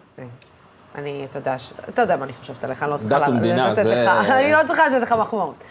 [0.95, 1.57] אני, אתה יודע,
[1.89, 3.19] אתה יודע מה אני חושבת עליך, אני לא צריכה...
[3.19, 4.11] דת ומדינה, זה...
[4.39, 5.65] אני לא צריכה לתת לך מחמאות.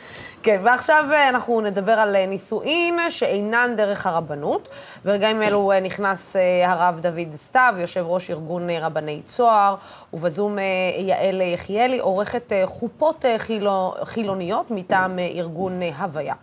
[0.44, 4.68] כן, ועכשיו אה, אנחנו נדבר על אה, נישואין שאינן דרך הרבנות.
[5.06, 9.76] ברגעים אלו אה, נכנס הרב דוד סתיו, יושב ראש ארגון רבני צוהר,
[10.14, 10.58] ובזום
[10.98, 16.34] יעל יחיאלי, עורכת חופות חילו, חילוניות מטעם ארגון הוויה.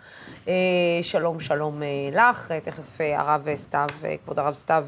[1.03, 3.87] שלום, שלום לך, תכף הרב סתיו,
[4.25, 4.85] כבוד הרב סתיו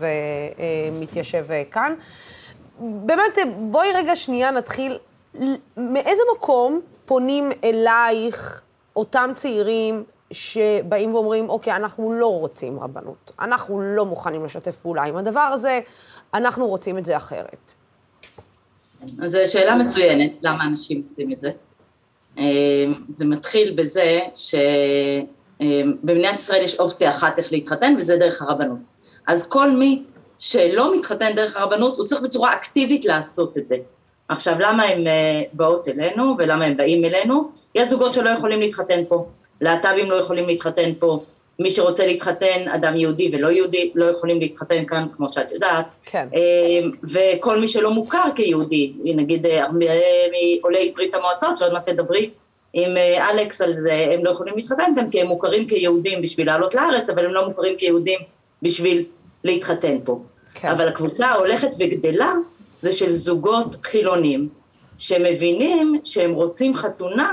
[0.93, 1.95] מתיישב כאן.
[2.81, 4.99] באמת, בואי רגע שנייה נתחיל.
[5.77, 8.63] מאיזה מקום פונים אלייך
[8.97, 15.17] אותם צעירים שבאים ואומרים, אוקיי, אנחנו לא רוצים רבנות, אנחנו לא מוכנים לשתף פעולה עם
[15.17, 15.81] הדבר הזה,
[16.35, 17.75] אנחנו רוצים את זה אחרת.
[19.23, 21.51] אז זו שאלה מצוינת, למה אנשים רוצים את זה.
[22.39, 24.21] אמ, זה מתחיל בזה
[25.61, 28.79] שבמדינת ישראל יש אופציה אחת איך להתחתן, וזה דרך הרבנות.
[29.27, 30.05] אז כל מי
[30.39, 33.77] שלא מתחתן דרך הרבנות, הוא צריך בצורה אקטיבית לעשות את זה.
[34.29, 37.51] עכשיו, למה הם אה, באות אלינו ולמה הם באים אלינו?
[37.75, 39.27] יש זוגות שלא יכולים להתחתן פה,
[39.61, 41.21] להט"בים לא יכולים להתחתן פה,
[41.59, 45.87] מי שרוצה להתחתן, אדם יהודי ולא יהודי, לא יכולים להתחתן כאן, כמו שאת יודעת.
[46.05, 46.29] כן.
[46.37, 49.67] אה, וכל מי שלא מוכר כיהודי, נגיד אה,
[50.61, 52.31] מעולי ברית המועצות, שעוד מעט תדברי
[52.73, 52.97] עם
[53.31, 57.09] אלכס על זה, הם לא יכולים להתחתן כאן כי הם מוכרים כיהודים בשביל לעלות לארץ,
[57.11, 58.19] אבל הם לא מוכרים כיהודים
[58.63, 59.05] בשביל
[59.49, 60.23] להתחתן פה.
[60.55, 60.69] כן.
[60.69, 62.33] אבל הקבוצה ההולכת וגדלה
[62.83, 64.49] זה של זוגות חילונים
[64.99, 67.33] שמבינים שהם רוצים חתונה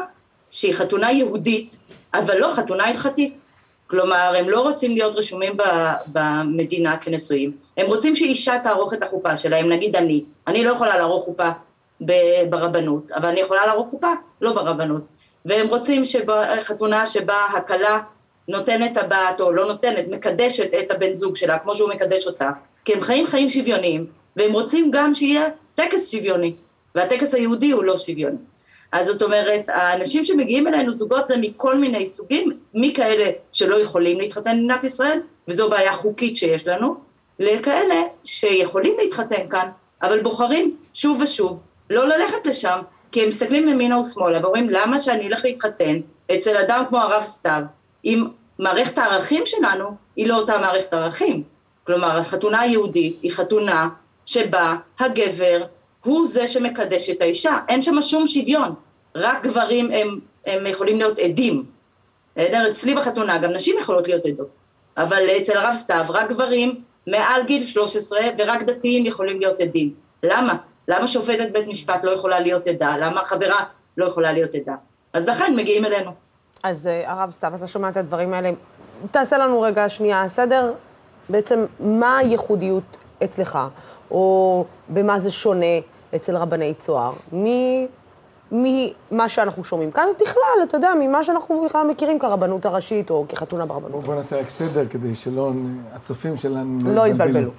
[0.52, 1.78] שהיא חתונה יהודית,
[2.14, 3.42] אבל לא חתונה הלכתית.
[3.88, 5.58] כלומר, הם לא רוצים להיות רשומים
[6.08, 11.24] במדינה כנשואים, הם רוצים שאישה תערוך את החופה שלהם, נגיד אני, אני לא יכולה לערוך
[11.24, 11.50] חופה
[12.50, 15.06] ברבנות, אבל אני יכולה לערוך חופה לא ברבנות,
[15.46, 16.04] והם רוצים
[16.62, 18.00] חתונה שבה הכלה
[18.48, 22.50] נותנת הבת או לא נותנת, מקדשת את הבן זוג שלה כמו שהוא מקדש אותה,
[22.86, 24.06] כי הם חיים חיים שוויוניים,
[24.36, 26.54] והם רוצים גם שיהיה טקס שוויוני,
[26.96, 28.38] והטקס היהודי הוא לא שוויוני.
[28.92, 34.52] אז זאת אומרת, האנשים שמגיעים אלינו, זוגות זה מכל מיני סוגים, מכאלה שלא יכולים להתחתן
[34.52, 36.96] במדינת ישראל, וזו בעיה חוקית שיש לנו,
[37.40, 39.70] לכאלה שיכולים להתחתן כאן,
[40.02, 42.80] אבל בוחרים שוב ושוב לא ללכת לשם,
[43.12, 46.00] כי הם מסתכלים ימינה ושמאלה ואומרים, למה שאני אלך להתחתן
[46.36, 47.62] אצל אדם כמו הרב סתיו,
[48.06, 48.26] אם
[48.60, 51.44] מערכת הערכים שלנו היא לא אותה מערכת ערכים.
[51.84, 53.90] כלומר, החתונה היהודית היא חתונה
[54.26, 55.64] שבה הגבר
[56.04, 58.74] הוא זה שמקדש את האישה, אין שם שום שוויון,
[59.16, 61.66] רק גברים הם, הם יכולים להיות עדים.
[62.38, 64.48] אצלי בחתונה גם נשים יכולות להיות עדות,
[64.98, 69.94] אבל אצל הרב סתיו רק גברים מעל גיל 13 ורק דתיים יכולים להיות עדים.
[70.24, 70.56] למה?
[70.88, 72.98] למה שופטת בית משפט לא יכולה להיות עדה?
[72.98, 73.64] למה חברה
[73.98, 74.76] לא יכולה להיות עדה?
[75.14, 76.12] אז לכן מגיעים אלינו.
[76.66, 78.52] אז אה, הרב סתיו, אתה שומע את הדברים האלה.
[79.12, 80.74] תעשה לנו רגע שנייה סדר,
[81.30, 83.60] בעצם מה הייחודיות אצלך,
[84.12, 85.66] או במה זה שונה
[86.16, 87.14] אצל רבני צוהר,
[88.52, 93.66] ממה שאנחנו שומעים כאן, ובכלל, אתה יודע, ממה שאנחנו בכלל מכירים כרבנות הראשית, או כחתונה
[93.66, 94.04] ברבנות.
[94.04, 95.52] בוא נעשה רק סדר, כדי שלא,
[95.94, 97.52] הצופים שלנו לא יתבלבלו.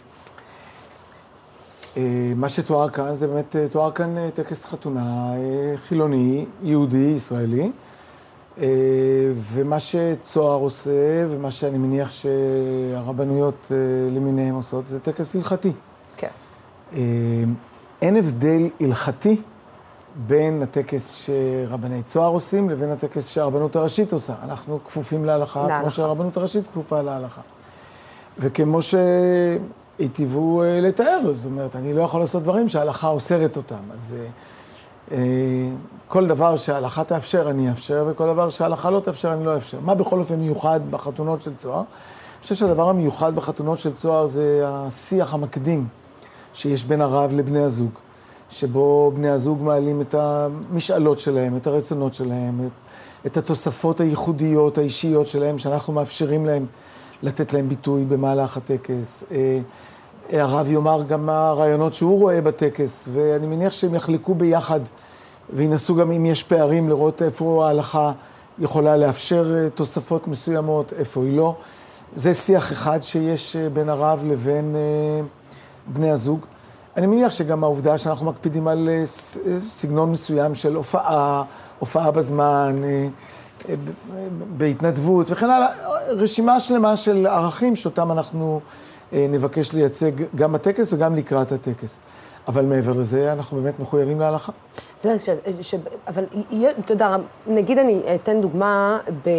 [1.97, 2.03] אה,
[2.37, 5.33] מה שתואר כאן, זה באמת, אה, תואר כאן טקס חתונה
[5.77, 7.71] חילוני, יהודי, ישראלי.
[9.37, 13.73] ומה שצוהר עושה, ומה שאני מניח שהרבנויות
[14.11, 15.73] למיניהם עושות, זה טקס הלכתי.
[16.17, 16.29] כן.
[18.03, 19.41] אין הבדל הלכתי
[20.17, 24.35] בין הטקס שרבני צוהר עושים לבין הטקס שהרבנות הראשית עושה.
[24.43, 25.81] אנחנו כפופים להלכה, להלכה.
[25.81, 27.41] כמו שהרבנות הראשית כפופה להלכה.
[28.39, 33.83] וכמו שהיטיבו אה, לתאר, זאת אומרת, אני לא יכול לעשות דברים שההלכה אוסרת אותם.
[33.95, 34.31] אז אה, אה,
[36.09, 39.79] כל דבר שההלכה תאפשר, אני אאפשר, וכל דבר שההלכה לא תאפשר, אני לא אאפשר.
[39.81, 41.79] מה בכל אופן מיוחד בחתונות של צוהר?
[41.79, 45.87] אני חושב שהדבר המיוחד בחתונות של צוהר זה השיח המקדים
[46.55, 47.91] שיש בין הרב לבני הזוג.
[48.51, 52.73] שבו בני הזוג מעלים את המשאלות שלהם, את הרצונות שלהם, את,
[53.27, 56.67] את התוספות הייחודיות, האישיות שלהם, שאנחנו מאפשרים להם
[57.23, 59.25] לתת להם ביטוי במהלך הטקס.
[60.33, 64.81] אה, הרב יאמר גם מה הרעיונות שהוא רואה בטקס, ואני מניח שהם יחלקו ביחד
[65.51, 68.13] וינסו גם אם יש פערים לראות איפה ההלכה
[68.59, 71.55] יכולה לאפשר אה, תוספות מסוימות, איפה היא לא.
[72.17, 74.77] זה שיח אחד שיש אה, בין הרב לבין
[75.87, 76.41] בני הזוג.
[76.97, 81.43] אני מניח שגם העובדה שאנחנו מקפידים על אה, אה, סגנון מסוים של הופעה,
[81.79, 83.75] הופעה בזמן, אה,
[84.57, 85.69] בהתנדבות וכן הלאה,
[86.09, 88.61] רשימה שלמה של ערכים שאותם אנחנו
[89.13, 91.99] נבקש לייצג גם בטקס וגם לקראת הטקס.
[92.49, 94.53] אבל מעבר לזה, אנחנו באמת מחויבים להלכה.
[95.01, 95.75] זה, ש, ש,
[96.09, 96.25] אבל
[96.79, 97.17] אתה יודע,
[97.47, 99.31] נגיד אני אתן דוגמה, ב,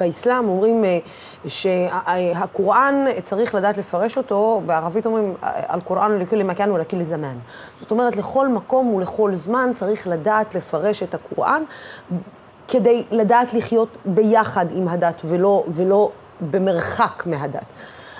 [0.00, 0.98] באסלאם אומרים אה,
[1.46, 7.36] שהקוראן, צריך לדעת לפרש אותו, בערבית אומרים, על קוראן לכל מקן ולכל זמן.
[7.80, 11.62] זאת אומרת, לכל מקום ולכל זמן צריך לדעת לפרש את הקוראן,
[12.68, 16.10] כדי לדעת לחיות ביחד עם הדת ולא, ולא
[16.50, 17.64] במרחק מהדת.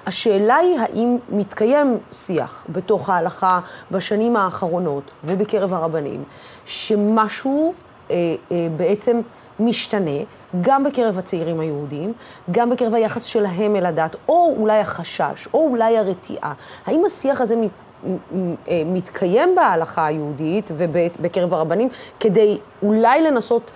[0.07, 3.61] השאלה היא האם מתקיים שיח בתוך ההלכה
[3.91, 6.25] בשנים האחרונות ובקרב הרבנים,
[6.65, 7.75] שמשהו
[8.11, 8.17] אה,
[8.53, 9.21] אה, בעצם
[9.61, 10.21] משתנה,
[10.61, 12.13] גם בקרב הצעירים היהודים,
[12.51, 16.53] גם בקרב היחס שלהם אל הדת, או אולי החשש, או אולי הרתיעה.
[16.87, 17.71] האם השיח הזה מת,
[18.05, 21.89] אה, מתקיים בהלכה היהודית ובקרב הרבנים,
[22.21, 23.71] כדי אולי לנסות,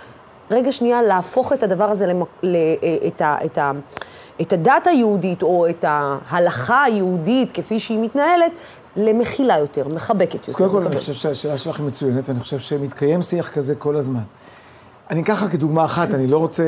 [0.50, 3.37] רגע שנייה, להפוך את הדבר הזה, למ, ל, אה, את ה...
[3.44, 3.72] את ה
[4.40, 8.53] את הדת היהודית או את ההלכה היהודית כפי שהיא מתנהלת,
[8.97, 10.53] למכילה יותר, מחבקת יותר.
[10.53, 13.97] אז קודם כל, אני חושב שהשאלה שלך היא מצוינת, ואני חושב שמתקיים שיח כזה כל
[13.97, 14.23] הזמן.
[15.11, 16.62] אני אקח לך כדוגמה אחת, אני לא רוצה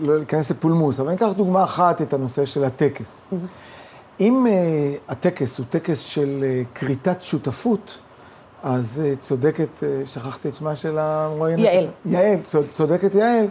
[0.00, 3.22] לא להיכנס לפולמוס, אבל אני אקח דוגמה אחת את הנושא של הטקס.
[4.20, 7.98] אם uh, הטקס הוא טקס של uh, כריתת שותפות,
[8.62, 11.64] אז uh, צודקת, uh, שכחתי את שמה של המרואיינת.
[11.64, 11.86] יעל.
[12.06, 12.36] יעל,
[12.70, 13.46] צודקת יעל.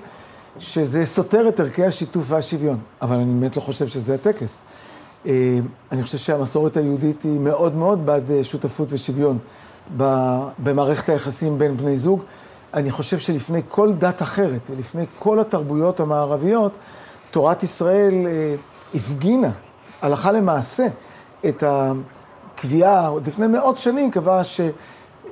[0.60, 4.62] שזה סותר את ערכי השיתוף והשוויון, אבל אני באמת לא חושב שזה הטקס.
[5.26, 5.60] אה,
[5.92, 9.38] אני חושב שהמסורת היהודית היא מאוד מאוד בעד אה, שותפות ושוויון
[10.60, 12.24] במערכת היחסים בין בני זוג.
[12.74, 16.78] אני חושב שלפני כל דת אחרת ולפני כל התרבויות המערביות,
[17.32, 18.56] תורת ישראל אה,
[18.96, 19.52] הפגינה
[20.02, 20.88] הלכה למעשה
[21.46, 24.62] את הקביעה, עוד לפני מאות שנים קבעה ש...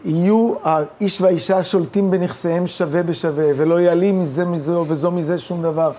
[0.06, 5.92] יהיו האיש והאישה שולטים בנכסיהם שווה בשווה, ולא יעלים מזה מזה וזו מזה שום דבר.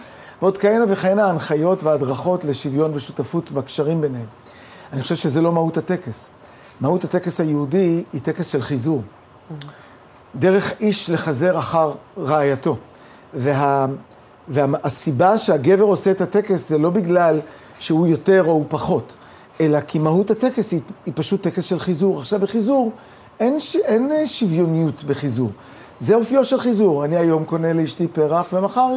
[0.42, 4.27] ועוד כהנה וכהנה הנחיות והדרכות לשוויון ושותפות בקשרים ביניהם.
[4.92, 6.29] אני חושב שזה לא מהות הטקס.
[6.81, 9.03] מהות הטקס היהודי היא טקס של חיזור.
[10.35, 12.77] דרך איש לחזר אחר רעייתו.
[13.35, 13.87] וה,
[14.49, 17.40] והסיבה שהגבר עושה את הטקס זה לא בגלל
[17.79, 19.16] שהוא יותר או הוא פחות,
[19.61, 22.19] אלא כי מהות הטקס היא, היא פשוט טקס של חיזור.
[22.19, 22.92] עכשיו, בחיזור
[23.40, 25.51] אין, ש, אין שוויוניות בחיזור.
[26.01, 27.05] זה אופיו של חיזור.
[27.05, 28.94] אני היום קונה לאשתי פרח, ומחר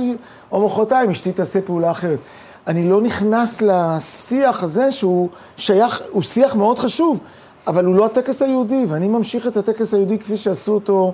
[0.52, 2.20] או מחרתיים אשתי תעשה פעולה אחרת.
[2.68, 7.20] אני לא נכנס לשיח הזה שהוא שייך, הוא שיח מאוד חשוב,
[7.68, 11.14] אבל הוא לא הטקס היהודי, ואני ממשיך את הטקס היהודי כפי שעשו אותו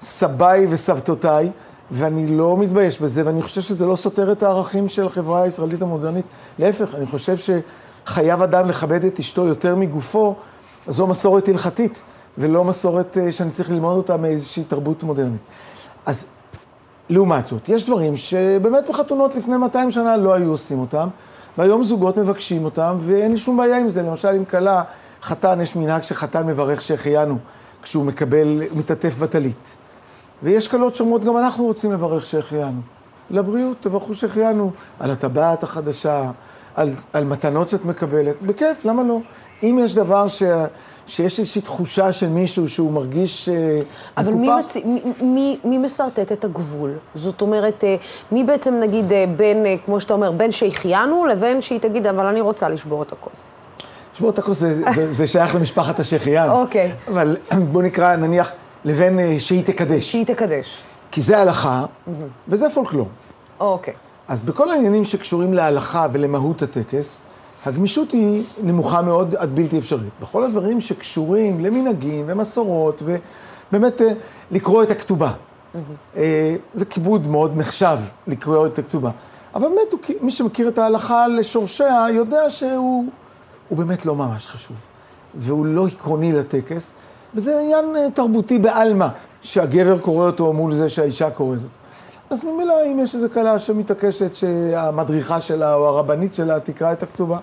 [0.00, 1.50] סביי וסבתותיי,
[1.90, 6.24] ואני לא מתבייש בזה, ואני חושב שזה לא סותר את הערכים של החברה הישראלית המודרנית.
[6.58, 10.34] להפך, אני חושב שחייב אדם לכבד את אשתו יותר מגופו,
[10.88, 12.00] זו מסורת הלכתית,
[12.38, 15.40] ולא מסורת אה, שאני צריך ללמוד אותה מאיזושהי תרבות מודרנית.
[16.06, 16.26] אז
[17.10, 21.08] לעומת זאת, יש דברים שבאמת בחתונות לפני 200 שנה לא היו עושים אותם,
[21.58, 24.02] והיום זוגות מבקשים אותם, ואין לי שום בעיה עם זה.
[24.02, 24.82] למשל, עם כלה,
[25.22, 27.38] חתן, יש מנהג שחתן מברך שהחיינו
[27.82, 29.76] כשהוא מקבל, מתעטף בטלית.
[30.42, 32.80] ויש כלות שאומרות, גם אנחנו רוצים לברך שהחיינו.
[33.30, 34.70] לבריאות, תברכו שהחיינו,
[35.00, 36.30] על הטבעת החדשה,
[36.74, 39.18] על, על מתנות שאת מקבלת, בכיף, למה לא?
[39.62, 40.42] אם יש דבר ש,
[41.06, 43.80] שיש איזושהי תחושה של מישהו שהוא מרגיש אה,
[44.16, 44.76] אבל מקופח...
[44.76, 45.04] אבל מי, מצ...
[45.04, 46.90] מי, מי, מי מסרטט את הגבול?
[47.14, 47.96] זאת אומרת, אה,
[48.32, 52.40] מי בעצם נגיד אה, בין, כמו שאתה אומר, בין שהחיינו לבין שהיא תגיד, אבל אני
[52.40, 53.40] רוצה לשבור את הכוס.
[54.14, 56.50] לשבור את הכוס זה, זה, זה שייך למשפחת השחיין.
[56.50, 56.92] אוקיי.
[57.08, 57.36] אבל
[57.72, 58.52] בוא נקרא, נניח,
[58.84, 60.10] לבין שהיא תקדש.
[60.10, 60.80] שהיא תקדש.
[61.10, 61.84] כי זה הלכה,
[62.48, 63.08] וזה פולקלור.
[63.60, 63.94] אוקיי.
[64.28, 67.22] אז בכל העניינים שקשורים להלכה ולמהות הטקס,
[67.64, 70.12] הגמישות היא נמוכה מאוד עד בלתי אפשרית.
[70.20, 74.12] בכל הדברים שקשורים למנהגים ומסורות, ובאמת אה,
[74.50, 75.32] לקרוא את הכתובה.
[75.32, 76.18] Mm-hmm.
[76.74, 79.10] זה כיבוד מאוד נחשב לקרוא את הכתובה.
[79.54, 83.04] אבל באמת, מי שמכיר את ההלכה לשורשיה, יודע שהוא
[83.70, 84.76] באמת לא ממש חשוב.
[85.34, 86.92] והוא לא עקרוני לטקס,
[87.34, 89.08] וזה עניין אה, תרבותי בעלמא,
[89.42, 91.83] שהגבר קורא אותו מול זה שהאישה קוראת אותו.
[92.34, 97.38] אז ממילא, אם יש איזו כלה שמתעקשת שהמדריכה שלה או הרבנית שלה תקרא את הכתובה,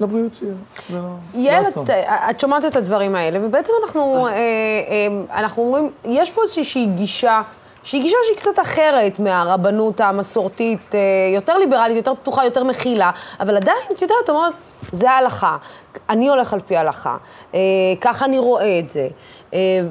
[0.00, 0.48] לבריאות שלה.
[0.90, 1.00] לא,
[1.34, 1.86] לא אסון.
[2.30, 4.32] את שומעת את הדברים האלה, ובעצם אנחנו, אה.
[4.32, 7.42] אה, אה, אנחנו אומרים, יש פה איזושהי גישה.
[7.82, 10.94] שהיא גישה שהיא קצת אחרת מהרבנות המסורתית,
[11.34, 14.52] יותר ליברלית, יותר פתוחה, יותר מכילה, אבל עדיין, את יודעת, אומרת,
[14.92, 15.56] זה ההלכה,
[16.08, 17.16] אני הולך על פי ההלכה,
[18.00, 19.08] ככה אני רואה את זה.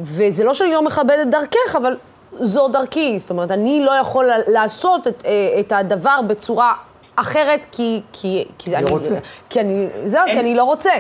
[0.02, 1.96] וזה לא שאני לא מכבדת דרכך, אבל
[2.40, 6.74] זו דרכי, זאת אומרת, אני לא יכול לעשות את, אה, את הדבר בצורה
[7.16, 8.92] אחרת, כי, כי, כי אני...
[8.92, 9.16] רוצה.
[9.50, 10.92] כי אני, זהו, אין, כי אני לא רוצה.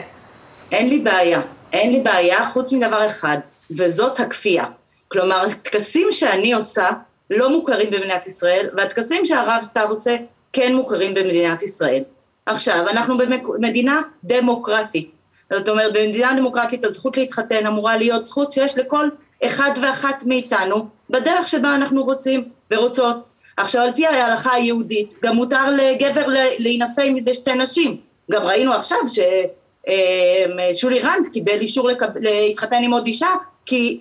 [0.71, 1.41] אין לי בעיה,
[1.73, 3.37] אין לי בעיה חוץ מדבר אחד,
[3.77, 4.65] וזאת הכפייה.
[5.07, 6.87] כלומר, טקסים שאני עושה
[7.29, 10.15] לא מוכרים במדינת ישראל, והטקסים שהרב סתיו עושה
[10.53, 12.03] כן מוכרים במדינת ישראל.
[12.45, 15.11] עכשיו, אנחנו במדינה דמוקרטית.
[15.53, 19.09] זאת אומרת, במדינה דמוקרטית הזכות להתחתן אמורה להיות זכות שיש לכל
[19.45, 23.15] אחד ואחת מאיתנו בדרך שבה אנחנו רוצים ורוצות.
[23.57, 26.25] עכשיו על פי ההלכה היהודית גם מותר לגבר
[26.59, 27.97] להינשא עם שתי נשים.
[28.31, 33.29] גם ראינו עכשיו ששולי רנד קיבל אישור להתחתן עם עוד אישה
[33.65, 33.99] כי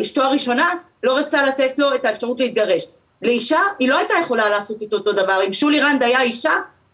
[0.00, 0.70] אשתו הראשונה
[1.02, 2.86] לא רצתה לתת לו את האפשרות להתגרש.
[3.22, 5.40] לאישה היא לא הייתה יכולה לעשות את אותו דבר.
[5.46, 6.52] אם שולי רנד היה אישה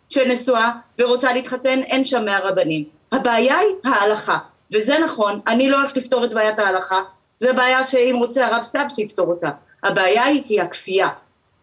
[0.09, 2.85] שנשואה ורוצה להתחתן אין שם מהרבנים.
[3.13, 4.39] הבעיה היא ההלכה.
[4.73, 7.03] וזה נכון, אני לא הולכת לפתור את בעיית ההלכה,
[7.41, 9.51] זה בעיה שאם רוצה הרב סתיו שיפתור אותה.
[9.85, 11.09] הבעיה היא, היא הכפייה.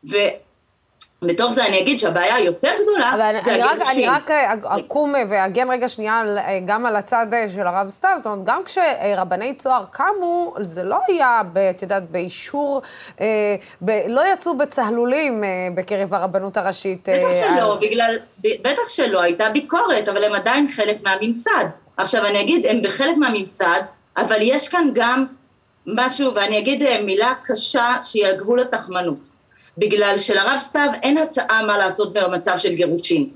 [0.03, 3.11] ובתוך זה אני אגיד שהבעיה היותר גדולה
[3.43, 3.85] זה הגירושים.
[3.89, 8.11] אני רק אה, אקום ואגן רגע שנייה אה, גם על הצד אה, של הרב סתיו,
[8.17, 12.81] זאת אומרת, גם כשרבני צוהר קמו, זה לא היה, את יודעת, באישור,
[13.81, 15.43] ב, לא יצאו בצהלולים
[15.75, 17.09] בקרב הרבנות הראשית.
[17.09, 17.79] בטח שלא, על...
[17.81, 21.65] בגלל, בטח שלא, הייתה ביקורת, אבל הם עדיין חלק מהממסד.
[21.97, 23.81] עכשיו אני אגיד, הם בחלק מהממסד,
[24.17, 25.25] אבל יש כאן גם
[25.87, 29.29] משהו, ואני אגיד אה, מילה קשה שהיא על גבול התחמנות.
[29.77, 33.29] בגלל שלרב סתיו אין הצעה מה לעשות במצב של גירושין.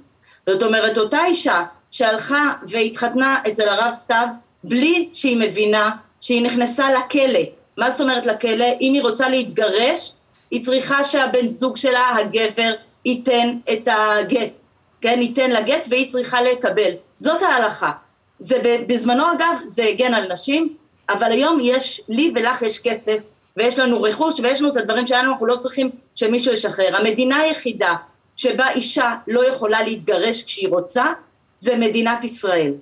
[0.50, 4.28] זאת אומרת, אותה אישה שהלכה והתחתנה אצל הרב סתיו
[4.64, 7.40] בלי שהיא מבינה שהיא נכנסה לכלא.
[7.78, 8.66] מה זאת אומרת לכלא?
[8.82, 10.14] אם היא רוצה להתגרש,
[10.52, 12.74] היא צריכה שהבן זוג שלה, הגבר,
[13.06, 14.60] ייתן את הגט.
[15.02, 16.92] כן, ייתן לה גט והיא צריכה לקבל.
[17.18, 17.92] זאת ההלכה.
[18.40, 20.76] זה בזמנו אגב, זה הגן על נשים,
[21.14, 23.18] אבל היום יש, לי ולך יש כסף,
[23.58, 26.96] ויש לנו רכוש, ויש לנו את הדברים שלנו, אנחנו לא צריכים שמישהו ישחרר.
[26.96, 27.96] המדינה היחידה
[28.36, 31.06] שבה אישה לא יכולה להתגרש כשהיא רוצה,
[31.60, 32.74] זה מדינת ישראל.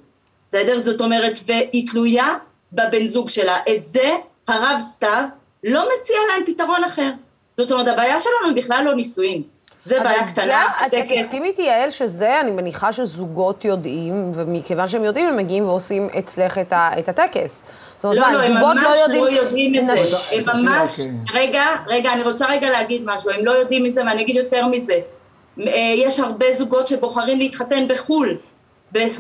[0.50, 0.80] בסדר?
[0.80, 2.36] זאת אומרת, והיא תלויה
[2.74, 3.58] בבן זוג שלה.
[3.76, 4.12] את זה
[4.48, 5.24] הרב סתיו
[5.64, 7.12] לא מציע להם פתרון אחר.
[7.58, 9.44] זאת אומרת, הבעיה שלנו היא בכלל לא נישואים.
[9.90, 11.00] זה בעיה קטנה, טקס.
[11.00, 16.10] אתה תסכים איתי, יעל, שזה, אני מניחה שזוגות יודעים, ומכיוון שהם יודעים, הם מגיעים ועושים
[16.20, 17.64] אצלך את, ה, את הטקס.
[17.96, 20.18] זאת אומרת, לא, לא, הם ממש לא יודעים, לא יודעים את זה.
[20.32, 21.00] הם ממש,
[21.34, 24.68] רגע, רגע, אני רוצה רגע להגיד משהו, הם לא יודעים את זה, ואני אגיד יותר
[24.68, 25.00] מזה.
[25.60, 28.38] אה, יש הרבה זוגות שבוחרים להתחתן בחו"ל,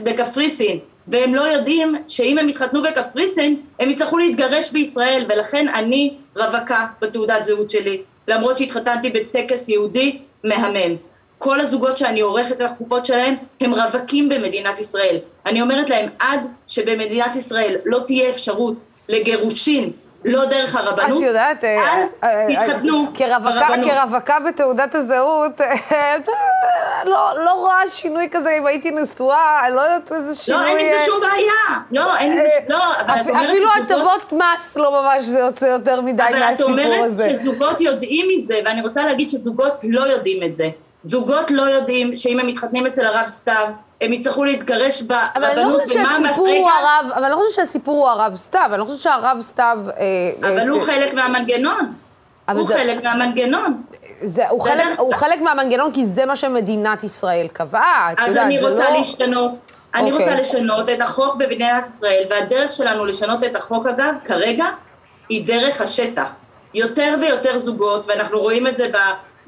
[0.03, 6.87] בקפריסין, והם לא יודעים שאם הם יתחתנו בקפריסין, הם יצטרכו להתגרש בישראל, ולכן אני רווקה
[7.01, 10.95] בתעודת זהות שלי, למרות שהתחתנתי בטקס יהודי מהמם.
[11.37, 15.17] כל הזוגות שאני עורכת את החופות שלהם הם רווקים במדינת ישראל.
[15.45, 18.73] אני אומרת להם, עד שבמדינת ישראל לא תהיה אפשרות
[19.09, 19.91] לגירושין
[20.25, 23.89] לא דרך הרבנות, את יודעת, אל אה, אה, תתחתנו ברבנות.
[23.89, 25.61] כרווקה בתעודת הזהות,
[27.05, 30.61] לא, לא רואה שינוי כזה אם הייתי נשואה, אני לא יודעת איזה שינוי...
[30.61, 31.79] לא, אין עם זה שום בעיה.
[31.91, 32.73] לא, אין עם זה...
[32.73, 36.85] לא, אבל את אומרת אפילו הטבות מס לא ממש זה יוצא יותר מדי מהסיפור הזה.
[36.85, 40.69] אבל את אומרת שזוגות יודעים מזה, ואני רוצה להגיד שזוגות לא יודעים את זה.
[41.01, 43.67] זוגות לא יודעים שאם הם מתחתנים אצל הרב סתיו,
[44.01, 46.71] הם יצטרכו להתגרש ברבנות, ומה המפריע?
[47.15, 49.77] אבל אני לא חושבת שהסיפור הוא הרב סתיו, אני לא חושבת שהרב סתיו...
[49.97, 51.93] אה, אבל הוא אה, חלק מהמנגנון.
[52.55, 53.81] הוא חלק מהמנגנון.
[54.49, 58.09] הוא, חלק, הוא חלק מהמנגנון כי זה מה שמדינת ישראל קבעה.
[58.17, 58.97] אז יודעת, אני רוצה לא...
[58.97, 59.51] להשתנות.
[59.95, 60.13] אני okay.
[60.13, 60.41] רוצה אוקיי.
[60.41, 64.65] לשנות את החוק במדינת ישראל, והדרך שלנו לשנות את החוק אגב, כרגע,
[65.29, 66.35] היא דרך השטח.
[66.73, 68.87] יותר ויותר זוגות, ואנחנו רואים את זה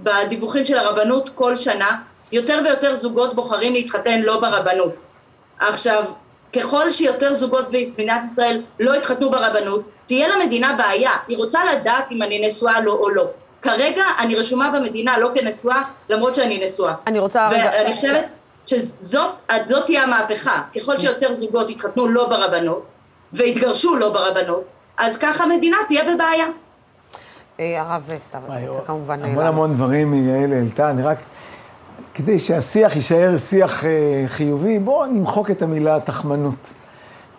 [0.04, 1.98] בדיווחים של הרבנות כל שנה,
[2.32, 4.94] יותר ויותר זוגות בוחרים להתחתן לא ברבנות.
[5.60, 6.04] עכשיו,
[6.56, 12.22] ככל שיותר זוגות במדינת ישראל לא יתחתנו ברבנות, תהיה למדינה בעיה, היא רוצה לדעת אם
[12.22, 13.28] אני נשואה לא או לא.
[13.62, 16.94] כרגע אני רשומה במדינה לא כנשואה, למרות שאני נשואה.
[17.08, 17.50] אני רוצה...
[17.52, 18.26] ואני חושבת
[18.66, 20.62] שזאת תהיה המהפכה.
[20.76, 22.86] ככל שיותר זוגות יתחתנו לא ברבנות,
[23.34, 24.64] ויתגרשו לא ברבנות,
[24.98, 26.46] אז ככה המדינה תהיה בבעיה.
[27.62, 29.24] אה, הרב סתיו, אתה רוצה כמובן...
[29.24, 31.18] המון המון דברים יעל העלתה, אני רק...
[32.14, 36.74] כדי שהשיח יישאר שיח אה, חיובי, בואו נמחוק את המילה תחמנות.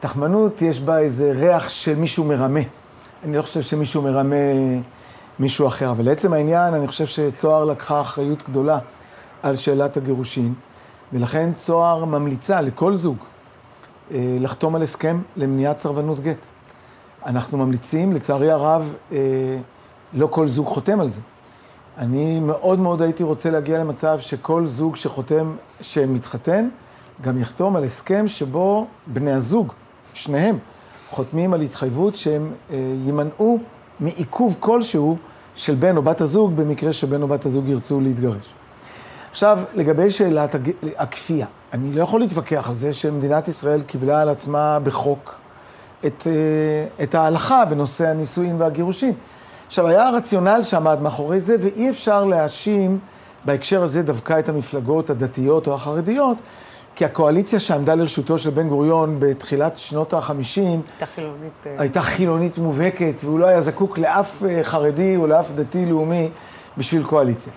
[0.00, 2.60] תחמנות, יש בה איזה ריח של מישהו מרמה.
[3.24, 4.36] אני לא חושב שמישהו מרמה
[5.38, 5.90] מישהו אחר.
[5.90, 8.78] אבל לעצם העניין, אני חושב שצוהר לקחה אחריות גדולה
[9.42, 10.54] על שאלת הגירושין,
[11.12, 13.16] ולכן צוהר ממליצה לכל זוג
[14.10, 16.46] אה, לחתום על הסכם למניעת סרבנות גט.
[17.26, 19.18] אנחנו ממליצים, לצערי הרב, אה,
[20.14, 21.20] לא כל זוג חותם על זה.
[21.98, 26.68] אני מאוד מאוד הייתי רוצה להגיע למצב שכל זוג שחותם, שמתחתן,
[27.22, 29.72] גם יחתום על הסכם שבו בני הזוג,
[30.12, 30.58] שניהם,
[31.10, 33.58] חותמים על התחייבות שהם אה, יימנעו
[34.00, 35.16] מעיכוב כלשהו
[35.54, 38.54] של בן או בת הזוג, במקרה שבן או בת הזוג ירצו להתגרש.
[39.30, 40.56] עכשיו, לגבי שאלת
[40.96, 45.40] הכפייה, אני לא יכול להתווכח על זה שמדינת ישראל קיבלה על עצמה בחוק
[46.06, 49.12] את, אה, את ההלכה בנושא הנישואין והגירושין.
[49.72, 52.98] עכשיו, היה רציונל שעמד מאחורי זה, ואי אפשר להאשים
[53.44, 56.36] בהקשר הזה דווקא את המפלגות הדתיות או החרדיות,
[56.94, 61.52] כי הקואליציה שעמדה לרשותו של בן גוריון בתחילת שנות ה-50, הייתה חילונית...
[61.66, 66.30] אה, הייתה חילונית מובהקת, והוא לא היה זקוק לאף אה, חרדי או לאף דתי-לאומי
[66.78, 67.52] בשביל קואליציה.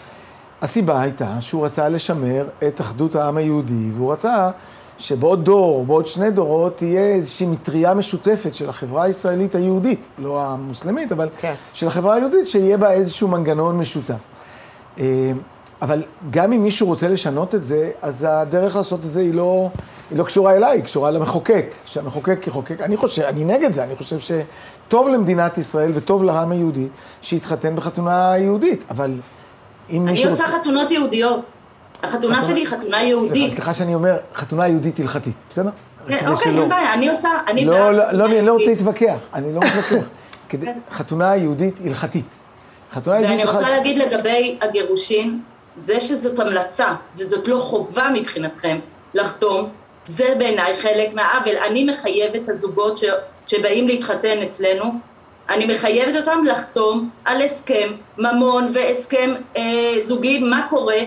[0.61, 4.49] הסיבה הייתה שהוא רצה לשמר את אחדות העם היהודי, והוא רצה
[4.97, 11.11] שבעוד דור, בעוד שני דורות, תהיה איזושהי מטריה משותפת של החברה הישראלית היהודית, לא המוסלמית,
[11.11, 11.53] אבל כן.
[11.73, 14.13] של החברה היהודית, שיהיה בה איזשהו מנגנון משותף.
[14.99, 15.31] אה,
[15.81, 19.69] אבל גם אם מישהו רוצה לשנות את זה, אז הדרך לעשות את זה היא לא,
[20.11, 21.65] היא לא קשורה אליי, היא קשורה למחוקק.
[21.85, 26.87] שהמחוקק יחוקק, אני חושב, אני נגד זה, אני חושב שטוב למדינת ישראל וטוב לעם היהודי
[27.21, 29.11] שיתחתן בחתונה יהודית, אבל
[29.89, 30.25] אם מישהו...
[30.25, 31.57] אני עושה חתונות יהודיות.
[32.03, 33.53] החתונה שלי היא חתונה יהודית.
[33.53, 35.69] סליחה שאני אומר, חתונה יהודית הלכתית, בסדר?
[36.07, 39.53] כן, אוקיי, אין בעיה, אני עושה, אני לא, לא, לא, אני לא רוצה להתווכח, אני
[39.53, 40.07] לא מתווכח.
[40.91, 42.25] חתונה יהודית הלכתית.
[43.05, 45.39] ואני רוצה להגיד לגבי הגירושין,
[45.75, 48.79] זה שזאת המלצה וזאת לא חובה מבחינתכם
[49.13, 49.69] לחתום,
[50.05, 51.57] זה בעיניי חלק מהעוול.
[51.67, 52.99] אני מחייבת את הזוגות.
[53.47, 54.91] שבאים להתחתן אצלנו,
[55.49, 60.97] אני מחייבת אותם לחתום על הסכם ממון והסכם אה, זוגי, מה קורה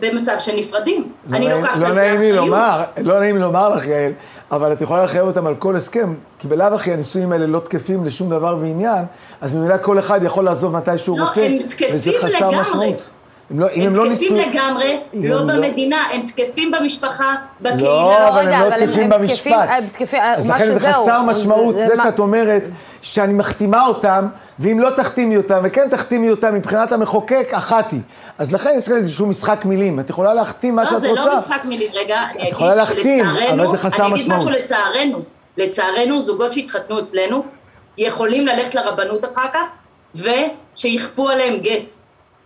[0.00, 1.12] במצב של נפרדים.
[1.28, 2.36] לא אני לוקחת לא על זה אחריות.
[2.36, 4.12] לומר, לא נעים לומר לך, יעל,
[4.50, 8.04] אבל את יכולה לחייב אותם על כל הסכם, כי בלאו הכי הנישואים האלה לא תקפים
[8.04, 9.04] לשום דבר ועניין,
[9.40, 11.46] אז ממילא כל אחד יכול לעזוב מתי שהוא לא, רוצה,
[11.92, 12.62] וזה חסר לגמרי.
[12.62, 13.02] משמעות.
[13.50, 14.50] הם, לא, הם, הם לא תקפים ניסו...
[14.50, 16.14] לגמרי, לא במדינה, לא...
[16.14, 17.82] הם תקפים במשפחה, בקהילה.
[17.82, 19.68] לא, אבל הם לא תקפים במשפט.
[20.36, 22.62] אז לכן זה חסר משמעות, זה, זה שאת אומרת
[23.02, 24.26] שאני מחתימה אותם,
[24.58, 28.00] ואם לא תחתימי אותם, וכן תחתימי אותם, מבחינת המחוקק, אחת היא.
[28.38, 30.00] אז לכן יש כאן איזשהו משחק מילים.
[30.00, 31.08] את יכולה להחתים מה לא, שאת רוצה.
[31.08, 31.90] לא, זה לא משחק מילים.
[31.94, 32.42] רגע, אני.
[32.42, 34.12] את יכולה להחתים, אבל זה חסר משמעות.
[34.12, 35.22] אני אגיד משהו לצערנו.
[35.56, 37.44] לצערנו, זוגות שהתחתנו אצלנו,
[37.98, 39.72] יכולים ללכת לרבנות אחר כך
[40.14, 41.94] ושיכפו עליהם גט.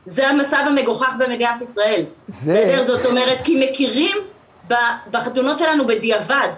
[0.06, 2.04] זה המצב המגוחך במדינת ישראל.
[2.28, 2.82] זה...
[2.86, 4.16] זאת אומרת, כי מכירים
[5.10, 6.48] בחתונות שלנו בדיעבד.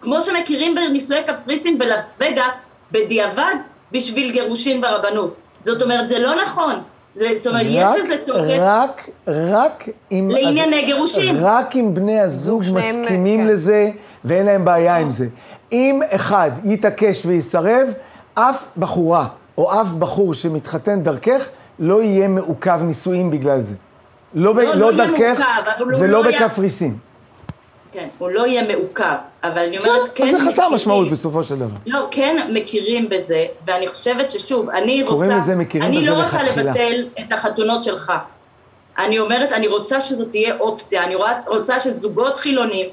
[0.00, 2.60] כמו שמכירים בנישואי קפריסין בלאס וגאס
[2.92, 3.54] בדיעבד
[3.92, 5.34] בשביל גירושין ברבנות.
[5.62, 6.74] זאת אומרת, זה לא נכון.
[7.14, 8.56] זה, זאת אומרת, רק, יש לזה תוקף...
[8.58, 10.28] רק, רק אם...
[10.32, 11.34] לענייני גירושים.
[11.40, 13.46] רק אם בני הזוג מסכימים כן.
[13.46, 13.90] לזה
[14.24, 15.26] ואין להם בעיה עם זה.
[15.72, 17.88] אם אחד יתעקש ויסרב,
[18.34, 19.26] אף בחורה
[19.58, 21.48] או אף בחור שמתחתן דרכך,
[21.78, 23.74] לא יהיה מעוכב נישואים בגלל זה.
[24.34, 25.46] לא, לא, לא, לא דרכך
[25.80, 26.98] ולא לא בקפריסין.
[27.92, 29.14] כן, הוא לא יהיה מעוכב,
[29.44, 30.24] אבל אני אומרת, כן...
[30.24, 31.76] אז זה חסר משמעות בסופו של דבר.
[31.86, 35.12] לא, כן מכירים בזה, ואני חושבת ששוב, אני רוצה...
[35.12, 35.98] קוראים לזה מכירים בזה.
[35.98, 38.12] אני לא רוצה לבטל את החתונות שלך.
[38.98, 41.14] אני אומרת, אני רוצה שזו תהיה אופציה, אני
[41.46, 42.86] רוצה שזוגות חילונים,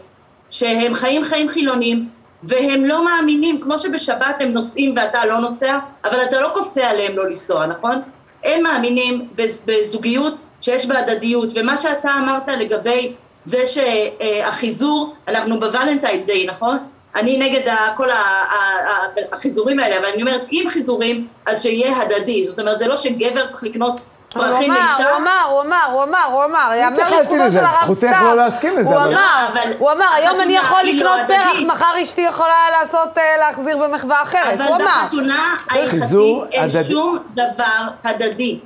[0.50, 2.10] שהם חיים חיים חילונים,
[2.44, 7.18] והם לא מאמינים, כמו שבשבת הם נוסעים ואתה לא נוסע, אבל אתה לא כופה עליהם
[7.18, 8.02] לא לנסוע, נכון?
[8.46, 9.28] הם מאמינים
[9.66, 16.78] בזוגיות שיש בה הדדיות, ומה שאתה אמרת לגבי זה שהחיזור, אנחנו בוולנטייד דיי, נכון?
[17.16, 18.10] אני נגד כל
[19.32, 22.48] החיזורים האלה, אבל אני אומרת, אם חיזורים, אז שיהיה הדדי.
[22.48, 23.96] זאת אומרת, זה לא שגבר צריך לקנות
[24.38, 25.10] פרחים לאישה.
[25.10, 28.10] הוא אמר, הוא אמר, הוא אמר, הוא אמר, יאמר לזכותו של הרב סתיו.
[28.10, 28.90] זכותך לא להסכים לזה.
[28.90, 29.48] הוא אמר,
[29.80, 34.60] הוא אמר, היום אני יכול לקנות פרח, מחר אשתי יכולה לעשות, אה, להחזיר במחווה אחרת.
[34.62, 34.76] הוא אמר.
[34.76, 38.60] אבל בחתונה ההלכתית אין שום דבר הדדי.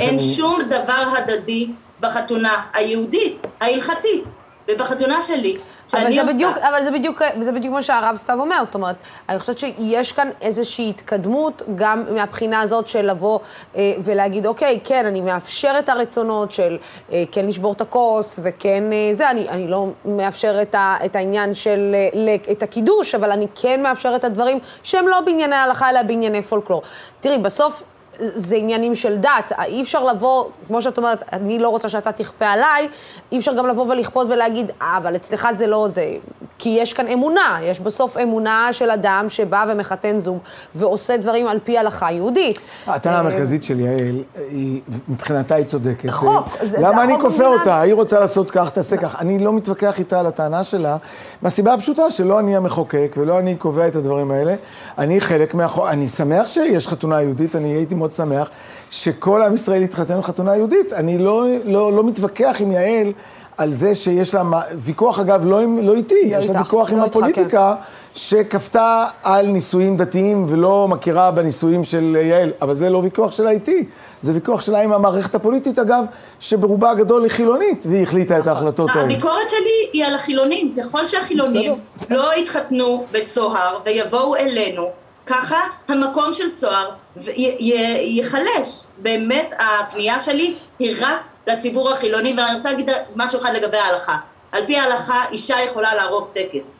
[0.00, 1.70] אין שום דבר הדדי
[2.00, 4.24] בחתונה היהודית, ההלכתית,
[4.70, 5.56] ובחתונה שלי,
[5.88, 6.32] שאני עושה.
[6.32, 8.96] בדיוק, אבל זה בדיוק, זה בדיוק מה שהרב סתיו אומר, זאת אומרת,
[9.28, 13.38] אני חושבת שיש כאן איזושהי התקדמות, גם מהבחינה הזאת של לבוא
[13.76, 16.78] אה, ולהגיד, אוקיי, כן, אני מאפשר את הרצונות של
[17.12, 21.16] אה, כן לשבור את הכוס, וכן אה, זה, אני, אני לא מאפשר את, ה, את
[21.16, 25.90] העניין של, אה, את הקידוש, אבל אני כן מאפשר את הדברים שהם לא בענייני הלכה,
[25.90, 26.82] אלא בענייני פולקלור.
[27.20, 27.82] תראי, בסוף
[28.22, 29.52] זה עניינים של דת.
[29.64, 32.88] אי אפשר לבוא, כמו שאת אומרת, אני לא רוצה שאתה תכפה עליי,
[33.32, 36.14] אי אפשר גם לבוא ולכפות ולהגיד, אה, אבל אצלך זה לא זה.
[36.58, 40.38] כי יש כאן אמונה, יש בסוף אמונה של אדם שבא ומחתן זוג
[40.74, 42.58] ועושה דברים על פי הלכה יהודית.
[42.86, 46.10] הטענה אה, המרכזית של יעל, היא, מבחינתה היא צודקת.
[46.10, 46.48] חוק.
[46.78, 47.80] למה אני כופה אותה?
[47.80, 49.20] היא רוצה לעשות כך, תעשה כך.
[49.20, 50.96] אני לא מתווכח איתה על הטענה שלה,
[51.42, 54.54] מהסיבה הפשוטה שלא אני המחוקק ולא אני קובע את הדברים האלה.
[54.98, 58.50] אני חלק מהחוק, אני שמח שיש חתונה יהודית, אני הייתי מאוד שמח
[58.90, 60.92] שכל עם ישראל יתחתן בחתונה יהודית.
[60.92, 63.12] אני לא, לא, לא מתווכח עם יעל
[63.56, 64.42] על זה שיש לה
[64.76, 68.18] ויכוח, אגב, לא, עם, לא איתי, לא יש לה ויכוח לא עם הפוליטיקה, כן.
[68.18, 72.52] שכפתה על נישואים דתיים ולא מכירה בנישואים של יעל.
[72.62, 73.84] אבל זה לא ויכוח שלה איתי,
[74.22, 76.04] זה ויכוח שלה עם המערכת הפוליטית, אגב,
[76.40, 79.02] שברובה הגדול היא חילונית, והיא החליטה את ההחלטות האלה.
[79.02, 80.74] הביקורת שלי היא על החילונים.
[80.76, 81.74] ככל שהחילונים
[82.10, 84.90] לא יתחתנו בצוהר ויבואו אלינו,
[85.26, 85.56] ככה
[85.88, 88.84] המקום של צוהר ייחלש.
[88.98, 94.16] באמת הפנייה שלי היא רק לציבור החילוני, ואני רוצה להגיד משהו אחד לגבי ההלכה.
[94.52, 96.78] על פי ההלכה אישה יכולה לערוך טקס.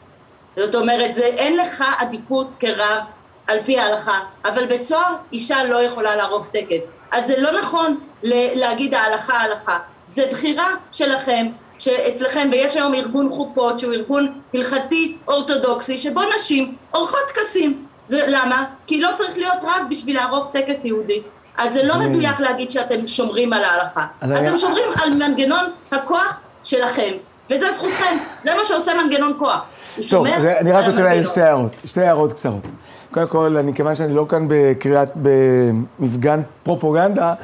[0.56, 2.98] זאת אומרת, זה, אין לך עדיפות כרב
[3.46, 6.86] על פי ההלכה, אבל בצוהר אישה לא יכולה לערוך טקס.
[7.10, 8.00] אז זה לא נכון
[8.54, 11.46] להגיד ההלכה ההלכה, זה בחירה שלכם,
[11.78, 17.86] שאצלכם, ויש היום ארגון חופות שהוא ארגון הלכתי אורתודוקסי, שבו נשים עורכות טקסים.
[18.06, 18.64] זה, למה?
[18.86, 21.22] כי לא צריך להיות רב בשביל לערוך טקס יהודי.
[21.58, 24.06] אז זה לא מדויק להגיד שאתם שומרים על ההלכה.
[24.24, 27.10] אתם שומרים על מנגנון הכוח שלכם,
[27.50, 29.62] וזה זכותכם, זה מה שעושה מנגנון כוח.
[30.10, 30.26] טוב,
[30.60, 32.62] אני רק רוצה להעיר שתי הערות, שתי הערות קצרות.
[33.10, 37.34] קודם כל, אני, כיוון שאני לא כאן בקריאת, במפגן פרופוגנדה,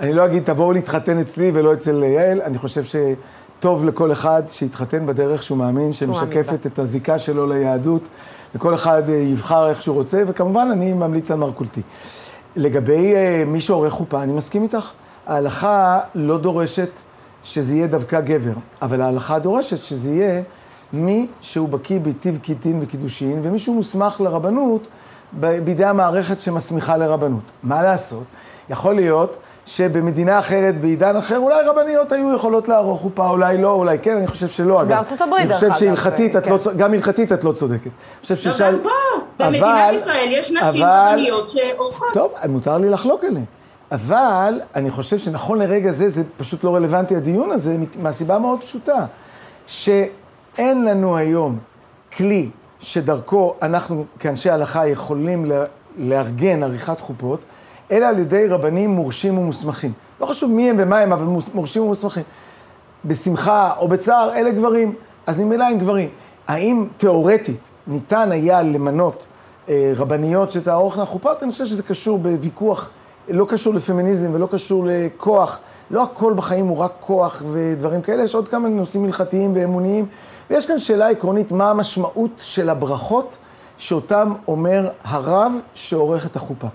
[0.00, 5.06] אני לא אגיד, תבואו להתחתן אצלי ולא אצל יעל, אני חושב שטוב לכל אחד שיתחתן
[5.06, 8.02] בדרך שהוא מאמין, שמשקפת את הזיקה שלו ליהדות,
[8.54, 11.82] וכל אחד אה, יבחר איך שהוא רוצה, וכמובן, אני ממליץ על מרכולתי.
[12.56, 14.90] לגבי uh, מי שעורך חופה, אני מסכים איתך.
[15.26, 16.90] ההלכה לא דורשת
[17.44, 20.42] שזה יהיה דווקא גבר, אבל ההלכה דורשת שזה יהיה
[20.92, 24.88] מי שהוא בקיא בטיב קיטין וקידושין, ומי שהוא מוסמך לרבנות
[25.32, 27.42] בידי המערכת שמסמיכה לרבנות.
[27.62, 28.24] מה לעשות?
[28.70, 29.36] יכול להיות
[29.66, 34.26] שבמדינה אחרת, בעידן אחר, אולי רבניות היו יכולות לערוך חופה, אולי לא, אולי כן, אני
[34.26, 34.88] חושב שלא, אגב.
[34.88, 35.64] בארצות הברית, דרך אגב.
[35.64, 36.50] אני חושב שהלכתית, כן.
[36.50, 37.86] לא, גם הלכתית את לא צודקת.
[38.30, 42.08] אני חושב לא, גם פה, במדינת ישראל יש נשים רבניות שעורכות.
[42.14, 43.44] טוב, מותר לי לחלוק עליהן.
[43.92, 49.06] אבל אני חושב שנכון לרגע זה, זה פשוט לא רלוונטי הדיון הזה, מהסיבה מאוד פשוטה,
[49.66, 51.58] שאין לנו היום
[52.16, 52.50] כלי
[52.80, 55.52] שדרכו אנחנו כאנשי הלכה יכולים
[55.98, 57.40] לארגן עריכת חופות,
[57.92, 59.92] אלא על ידי רבנים מורשים ומוסמכים.
[60.20, 61.24] לא חשוב מי הם ומה הם, אבל
[61.54, 62.22] מורשים ומוסמכים.
[63.04, 64.94] בשמחה או בצער, אלה גברים,
[65.26, 66.08] אז ממילא הם גברים.
[66.48, 69.24] האם תיאורטית ניתן היה למנות
[69.68, 72.90] אה, רבניות שתערוכנה חופות, אני חושב שזה קשור בוויכוח,
[73.28, 75.58] לא קשור לפמיניזם ולא קשור לכוח.
[75.90, 80.06] לא הכל בחיים הוא רק כוח ודברים כאלה, יש עוד כמה נושאים הלכתיים ואמוניים.
[80.50, 83.38] ויש כאן שאלה עקרונית, מה המשמעות של הברכות
[83.78, 86.66] שאותם אומר הרב שעורך את החופה.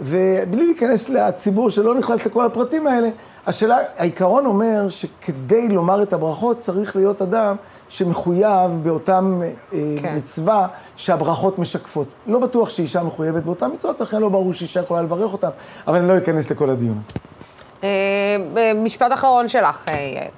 [0.00, 3.08] ובלי להיכנס לציבור שלא נכנס לכל הפרטים האלה,
[3.46, 7.56] השאלה, העיקרון אומר שכדי לומר את הברכות צריך להיות אדם
[7.88, 10.16] שמחויב באותם אה, כן.
[10.16, 10.66] מצווה
[10.96, 12.06] שהברכות משקפות.
[12.26, 15.48] לא בטוח שאישה מחויבת באותן מצוות, לכן לא ברור שאישה יכולה לברך אותן,
[15.86, 17.12] אבל אני לא אכנס לכל הדיון הזה.
[17.84, 20.28] אה, משפט אחרון שלך, אה, יעל.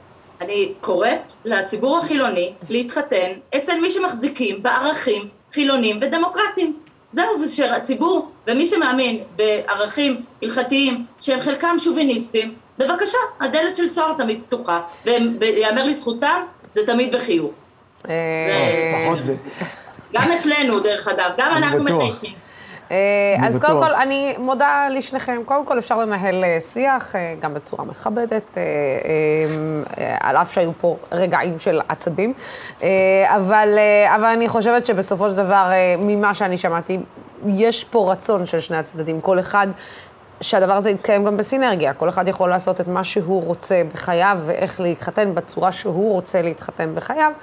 [0.41, 6.84] אני קוראת לציבור החילוני להתחתן אצל מי שמחזיקים בערכים חילונים ודמוקרטיים.
[7.15, 14.81] זהו, ושהציבור ומי שמאמין בערכים הלכתיים שהם חלקם שוביניסטים, בבקשה, הדלת של צוהר תמיד פתוחה,
[15.05, 16.43] ויאמר לזכותם,
[16.73, 17.53] זה תמיד בחיוך.
[18.09, 18.15] אה,
[18.93, 19.35] לפחות זה.
[20.15, 22.43] גם אצלנו, דרך אגב, גם אנחנו מחייכים.
[22.91, 22.97] אה,
[23.47, 25.43] אז קודם כל, אני מודה לשניכם.
[25.45, 28.59] קודם כל, אפשר לנהל אה, שיח, גם בצורה מכבדת,
[30.20, 32.32] על אף שהיו פה רגעים של עצבים.
[33.26, 33.78] אבל,
[34.14, 36.99] אבל אני חושבת שבסופו של דבר, ממה שאני שמעתי,
[37.47, 39.20] יש פה רצון של שני הצדדים.
[39.20, 39.66] כל אחד
[40.41, 41.95] שהדבר הזה יתקיים גם בסינרגיה.
[41.95, 46.95] כל אחד יכול לעשות את מה שהוא רוצה בחייו ואיך להתחתן בצורה שהוא רוצה להתחתן
[46.95, 47.41] בחייו, אה,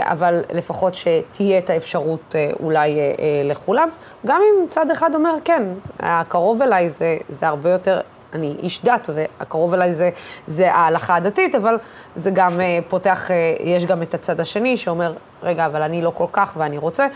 [0.00, 3.88] אבל לפחות שתהיה את האפשרות אה, אולי אה, לכולם.
[4.26, 5.62] גם אם צד אחד אומר, כן,
[6.00, 8.00] הקרוב אליי זה, זה הרבה יותר...
[8.32, 10.10] אני איש דת, והקרוב אליי זה,
[10.46, 11.78] זה ההלכה הדתית, אבל
[12.16, 13.30] זה גם פותח,
[13.60, 17.06] יש גם את הצד השני שאומר, רגע, אבל אני לא כל כך ואני רוצה.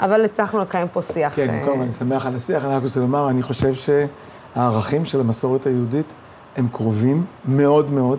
[0.00, 1.32] אבל הצלחנו לקיים פה שיח.
[1.36, 5.20] כן, קודם כל אני שמח על השיח, אני רק רוצה לומר, אני חושב שהערכים של
[5.20, 6.06] המסורת היהודית
[6.56, 8.18] הם קרובים מאוד מאוד.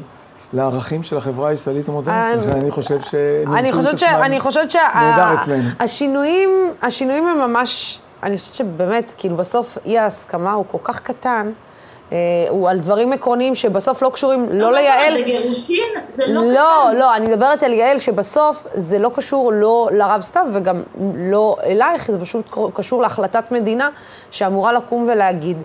[0.54, 4.72] לערכים של החברה הישראלית המודרנית, אה, לכן אני חושב שהם ימצאו את עצמם אני חושבת
[4.72, 6.50] שהשינויים,
[6.82, 11.52] השינויים הם ממש, אני חושבת שבאמת, כאילו בסוף אי ההסכמה הוא כל כך קטן,
[12.12, 12.18] אה,
[12.50, 15.22] הוא על דברים עקרוניים שבסוף לא קשורים לא, לא ליעל.
[15.22, 15.84] בגירושין
[16.14, 16.52] זה לא קשור.
[16.54, 20.84] לא, לא, אני מדברת על יעל שבסוף זה לא קשור לא לרב סתיו וגם
[21.16, 23.90] לא אלייך, זה פשוט קשור להחלטת מדינה
[24.32, 25.58] שאמורה לקום ולהגיד,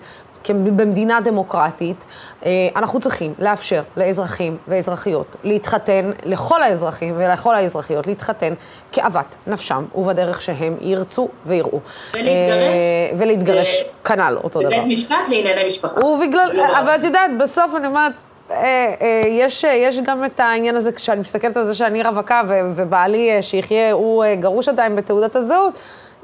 [0.48, 2.04] במדינה דמוקרטית,
[2.44, 8.54] אה, אנחנו צריכים לאפשר לאזרחים ואזרחיות להתחתן, לכל האזרחים ולכל האזרחיות להתחתן
[8.92, 11.80] כאוות נפשם ובדרך שהם ירצו ויראו.
[12.14, 12.28] ולהתגרש.
[12.28, 14.68] אה, ולהתגרש, כנ"ל, אותו דבר.
[14.68, 16.04] בבית משפט לענייני משפחה.
[16.04, 18.12] ובגלל, לא אבל את יודעת, בסוף אני אומרת,
[18.50, 22.42] אה, יש, יש גם את העניין הזה, כשאני מסתכלת על זה שאני רווקה
[22.74, 25.74] ובעלי שיחיה, הוא גרוש עדיין בתעודת הזהות,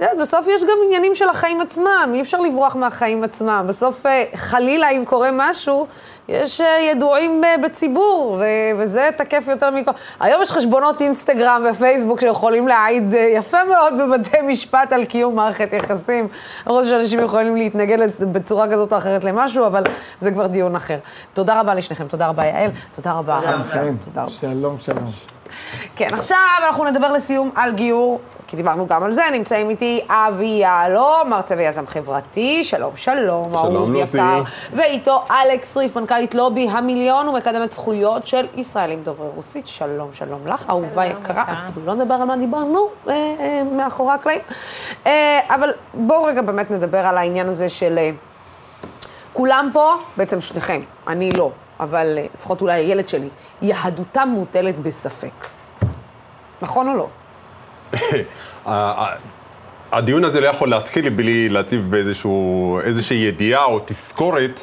[0.00, 3.64] בסוף יש גם עניינים של החיים עצמם, אי אפשר לברוח מהחיים עצמם.
[3.68, 5.86] בסוף, אה, חלילה, אם קורה משהו,
[6.28, 8.40] יש אה, ידועים אה, בציבור,
[8.78, 9.90] וזה תקף יותר מכל...
[10.20, 16.28] היום יש חשבונות אינסטגרם ופייסבוק שיכולים להעיד יפה מאוד בבתי משפט על קיום מערכת יחסים.
[16.66, 17.98] למרות שאנשים יכולים להתנגד
[18.32, 19.82] בצורה כזאת או אחרת למשהו, אבל
[20.20, 20.98] זה כבר דיון אחר.
[21.32, 23.40] תודה רבה לשניכם, תודה רבה יעל, תודה רבה.
[24.04, 24.30] תודה רבה.
[24.30, 25.04] שלום, שלום.
[25.96, 28.20] כן, עכשיו אנחנו נדבר לסיום על גיור.
[28.46, 33.94] כי דיברנו גם על זה, נמצאים איתי אבי יהלום, מרצה ויזם חברתי, שלום, שלום, אהוב
[33.94, 34.42] יקר.
[34.72, 40.64] ואיתו אלכס ריף, מנכ"לית לובי המיליון ומקדמת זכויות של ישראלים דוברי רוסית, שלום, שלום לך,
[40.68, 41.44] אהובה יקרה.
[41.84, 44.40] לא נדבר על מה דיברנו אה, אה, מאחורי הקלעים.
[45.06, 47.98] אה, אבל בואו רגע באמת נדבר על העניין הזה של...
[47.98, 48.10] אה,
[49.32, 53.28] כולם פה, בעצם שניכם, אני לא, אבל אה, לפחות אולי הילד שלי,
[53.62, 55.46] יהדותם מוטלת בספק.
[56.62, 57.06] נכון או לא?
[59.92, 61.94] הדיון הזה לא יכול להתחיל בלי להציב
[62.84, 64.60] איזושהי ידיעה או תזכורת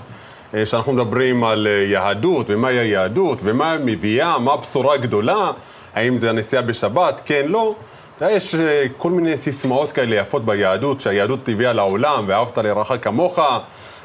[0.54, 5.52] אה, שאנחנו מדברים על אה, יהדות, ומהי היהדות, ומה היא מביאה, מה הבשורה הגדולה,
[5.94, 7.76] האם זה הנסיעה בשבת, כן, לא.
[8.22, 13.40] יש אה, כל מיני סיסמאות כאלה יפות ביהדות, שהיהדות הביאה לעולם, ואהבת לרעך כמוך,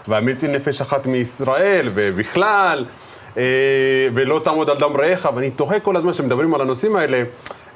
[0.09, 2.85] והמציל נפש אחת מישראל, ובכלל,
[4.15, 7.23] ולא תעמוד על דם רעך, ואני תוהה כל הזמן כשמדברים על הנושאים האלה,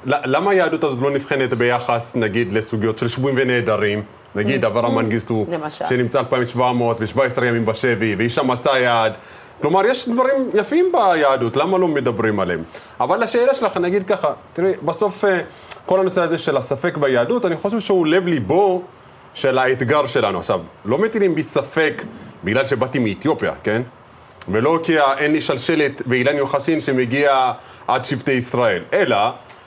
[0.05, 4.03] למה היהדות הזאת לא נבחנת ביחס, נגיד, לסוגיות של שבויים ונעדרים?
[4.35, 4.67] נגיד, mm.
[4.67, 5.45] אברהם מנגיסטו,
[5.89, 9.13] שנמצא 2,717 ימים בשבי, ואישה מסע יד.
[9.61, 12.63] כלומר, יש דברים יפים ביהדות, למה לא מדברים עליהם?
[12.99, 15.39] אבל לשאלה שלך, אני אגיד ככה, תראי, בסוף אה,
[15.85, 18.81] כל הנושא הזה של הספק ביהדות, אני חושב שהוא לב-ליבו
[19.33, 20.39] של האתגר שלנו.
[20.39, 22.03] עכשיו, לא מטילים בי ספק
[22.43, 23.81] בגלל שבאתי מאתיופיה, כן?
[24.49, 27.51] ולא כי אין לי שלשלת ואילן יוחסין שמגיע
[27.87, 29.17] עד שבטי ישראל, אלא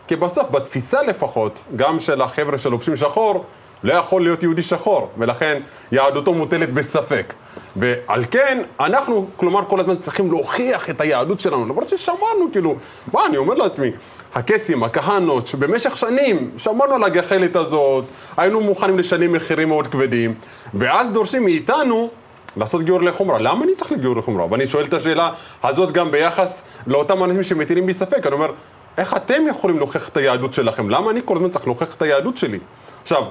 [0.08, 3.44] כי בסוף, בתפיסה לפחות, גם של החבר'ה שלובשים שחור,
[3.84, 5.58] לא יכול להיות יהודי שחור, ולכן
[5.92, 7.34] יהדותו מוטלת בספק.
[7.76, 12.74] ועל כן, אנחנו, כלומר, כל הזמן צריכים להוכיח את היהדות שלנו, למרות ששמענו, כאילו,
[13.12, 13.90] מה, אני אומר לעצמי,
[14.34, 18.04] הקייסים, הכהנות, שבמשך שנים שמרנו על הגחלת הזאת,
[18.36, 20.34] היינו מוכנים לשלם מחירים מאוד כבדים,
[20.74, 22.10] ואז דורשים מאיתנו
[22.56, 23.38] לעשות גיור לחומרה.
[23.38, 24.46] למה אני צריך לגיור לחומרה?
[24.50, 25.30] ואני שואל את השאלה
[25.62, 28.26] הזאת גם ביחס לאותם אנשים שמטילים בי ספק.
[28.26, 28.50] אני אומר,
[28.98, 30.90] איך אתם יכולים להוכיח את היהדות שלכם?
[30.90, 32.58] למה אני כל הזמן צריך להוכיח את היהדות שלי?
[33.02, 33.24] עכשיו,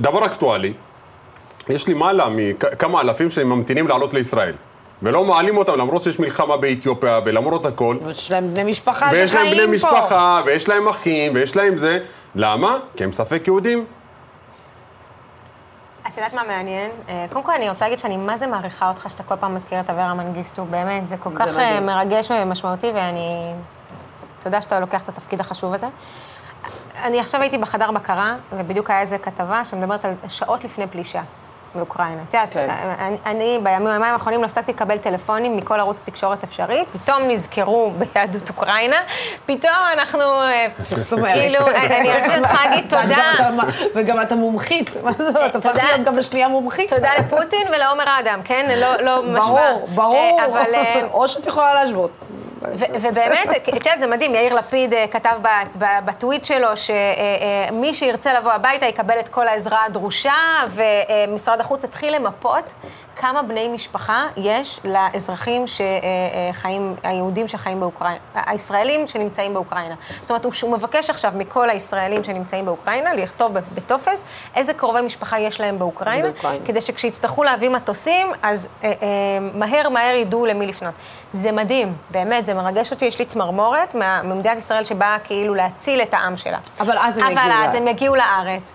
[0.00, 0.72] דבר אקטואלי,
[1.68, 4.54] יש לי מעלה מכמה אלפים שממתינים לעלות לישראל.
[5.02, 7.96] ולא מעלים אותם למרות שיש מלחמה באתיופיה ולמרות הכל.
[8.10, 9.20] יש להם בני משפחה שחיים פה.
[9.20, 11.98] ויש להם בני משפחה, ויש להם אחים, ויש להם זה.
[12.34, 12.78] למה?
[12.96, 13.84] כי הם ספק יהודים.
[16.08, 16.90] את יודעת מה מעניין?
[17.08, 19.80] אה, קודם כל אני רוצה להגיד שאני מה זה מעריכה אותך שאתה כל פעם מזכיר
[19.80, 21.60] את אברה מנגיסטו, באמת, זה כל זה כך מדהים.
[21.60, 23.52] אה, מרגש ומשמעותי, ואני...
[24.46, 25.86] תודה שאתה לוקח את התפקיד החשוב הזה.
[27.02, 31.22] אני עכשיו הייתי בחדר בקרה, ובדיוק היה איזה כתבה שמדברת על שעות לפני פלישה.
[31.76, 32.22] באוקראינה.
[32.28, 32.68] את יודעת, כן.
[32.98, 38.48] אני, אני בימים האחרונים לא הפסקתי לקבל טלפונים מכל ערוץ תקשורת אפשרי, פתאום נזכרו ביהדות
[38.48, 38.96] אוקראינה,
[39.46, 40.20] פתאום אנחנו...
[40.20, 41.34] אה, זאת אומרת?
[41.34, 43.22] כאילו, אני חושבת לך להגיד תודה.
[43.94, 44.96] וגם אתה מומחית,
[45.46, 46.92] את הפכת להיות גם בשנייה מומחית.
[46.92, 48.66] תודה לפוטין ולעומר אדם, כן?
[48.80, 49.42] לא, לא משווה.
[49.42, 50.40] ברור, ברור.
[50.74, 52.10] אה, או שאת יכולה להשוות.
[52.74, 55.36] ובאמת, את יודעת, זה מדהים, יאיר לפיד אה, כתב
[56.04, 60.34] בטוויט שלו שמי שירצה לבוא הביתה יקבל את כל העזרה הדרושה,
[60.68, 62.74] ומשרד החוץ התחיל למפות
[63.16, 69.94] כמה בני משפחה יש לאזרחים שחיים, היהודים שחיים באוקראינה, הישראלים שנמצאים באוקראינה.
[70.22, 75.60] זאת אומרת, הוא מבקש עכשיו מכל הישראלים שנמצאים באוקראינה לכתוב בטופס איזה קרובי משפחה יש
[75.60, 76.66] להם באוקראינה, באוקראינה.
[76.66, 80.94] כדי שכשיצטרכו להביא מטוסים, אז אה, אה, מהר מהר ידעו למי לפנות.
[81.36, 86.14] זה מדהים, באמת, זה מרגש אותי, יש לי צמרמורת ממדינת ישראל שבאה כאילו להציל את
[86.14, 86.58] העם שלה.
[86.80, 87.58] אבל אז הם יגיעו לארץ.
[87.58, 88.72] אבל אז הם יגיעו לארץ.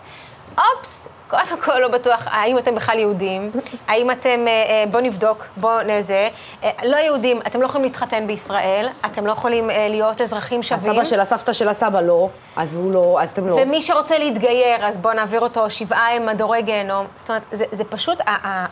[0.57, 3.51] אופס, קודם כל לא בטוח, האם אתם בכלל יהודים,
[3.87, 6.29] האם אתם, אה, אה, בואו נבדוק, בואו נזה,
[6.63, 10.91] אה, לא יהודים, אתם לא יכולים להתחתן בישראל, אתם לא יכולים להיות אזרחים שווים.
[10.91, 13.55] הסבא של הסבתא של הסבא לא, אז הוא לא, אז אתם לא.
[13.55, 17.05] ומי שרוצה להתגייר, אז בואו נעביר אותו שבעה עם מדורי גיהנום.
[17.17, 18.21] זאת אומרת, זה, זה פשוט,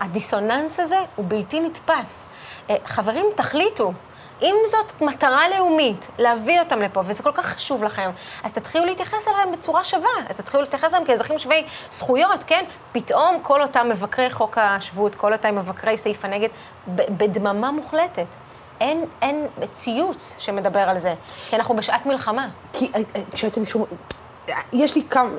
[0.02, 2.26] הדיסוננס הזה הוא בלתי נתפס.
[2.86, 3.94] חברים, תחליטו.
[4.42, 8.10] אם זאת מטרה לאומית, להביא אותם לפה, וזה כל כך חשוב לכם,
[8.44, 10.10] אז תתחילו להתייחס אליהם בצורה שווה.
[10.30, 12.66] אז תתחילו להתייחס אליהם כאזרחים שווי זכויות, כן?
[12.92, 16.50] פתאום כל אותם מבקרי חוק השבות, כל אותם מבקרי סעיף הנגד,
[16.88, 18.26] בדממה מוחלטת.
[18.82, 21.14] אין, אין ציוץ שמדבר על זה,
[21.50, 22.48] כי אנחנו בשעת מלחמה.
[22.74, 23.92] כי אה, אה, כשאתם שומעים...
[24.74, 25.30] יש לי כמה,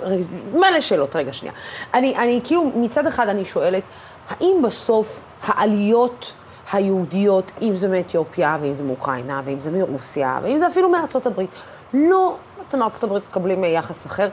[0.53, 1.55] מלא שאלות, רגע, שנייה.
[1.95, 3.83] אני, אני כאילו, מצד אחד אני שואלת,
[4.31, 6.33] האם בסוף העליות
[6.73, 11.51] היהודיות, אם זה מאתיופיה, ואם זה מאוקראינה, ואם זה מרוסיה, ואם זה אפילו מארצות הברית,
[11.95, 14.29] לא, בעצם ארצות הברית מקבלים יחס אחר,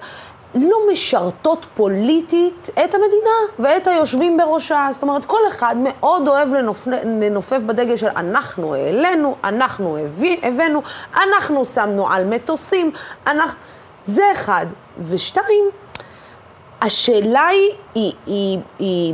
[0.55, 4.87] לא משרתות פוליטית את המדינה ואת היושבים בראשה.
[4.91, 6.87] זאת אומרת, כל אחד מאוד אוהב לנופ...
[6.87, 9.97] לנופף בדגל של אנחנו העלינו, אנחנו
[10.43, 10.81] הבאנו,
[11.13, 12.91] אנחנו שמנו על מטוסים,
[13.27, 13.57] אנחנו...
[14.05, 14.65] זה אחד.
[14.99, 15.63] ושתיים,
[16.81, 19.13] השאלה היא, היא, היא, היא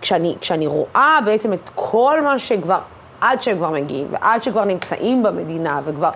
[0.00, 2.78] כשאני, כשאני רואה בעצם את כל מה שכבר,
[3.20, 6.10] עד שהם כבר מגיעים, ועד שכבר נמצאים במדינה, וכבר...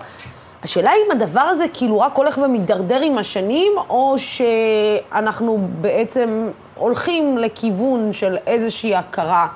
[0.63, 7.37] השאלה היא אם הדבר הזה כאילו רק הולך ומידרדר עם השנים, או שאנחנו בעצם הולכים
[7.37, 9.47] לכיוון של איזושהי הכרה,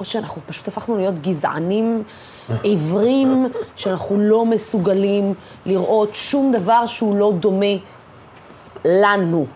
[0.00, 2.02] או שאנחנו פשוט הפכנו להיות גזענים
[2.62, 5.34] עיוורים, שאנחנו לא מסוגלים
[5.66, 7.76] לראות שום דבר שהוא לא דומה
[8.84, 9.46] לנו.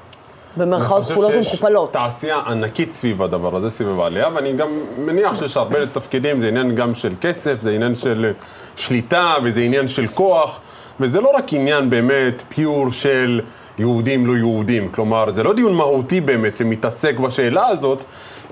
[0.56, 1.92] במרכאות כפולות ומכופלות.
[1.92, 6.74] תעשייה ענקית סביב הדבר הזה, סביב העלייה, ואני גם מניח שיש הרבה תפקידים, זה עניין
[6.74, 8.32] גם של כסף, זה עניין של
[8.76, 10.60] שליטה, וזה עניין של כוח,
[11.00, 13.40] וזה לא רק עניין באמת פיור של
[13.78, 18.04] יהודים לא יהודים, כלומר, זה לא דיון מהותי באמת שמתעסק בשאלה הזאת,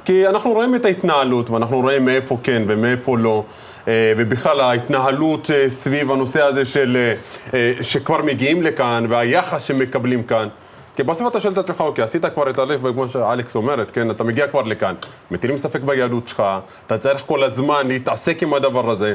[0.04, 3.44] כי אנחנו רואים את ההתנהלות, ואנחנו רואים מאיפה כן ומאיפה לא.
[3.88, 7.12] אה, ובכלל ההתנהלות אה, סביב הנושא הזה של,
[7.54, 10.48] אה, שכבר מגיעים לכאן והיחס שמקבלים כאן.
[11.00, 14.10] כי בסוף אתה שואל את עצמך, אוקיי, עשית כבר את ההליך, וכמו שאלכס אומרת, כן,
[14.10, 14.94] אתה מגיע כבר לכאן,
[15.30, 16.42] מטילים ספק ביהדות שלך,
[16.86, 19.14] אתה צריך כל הזמן להתעסק עם הדבר הזה,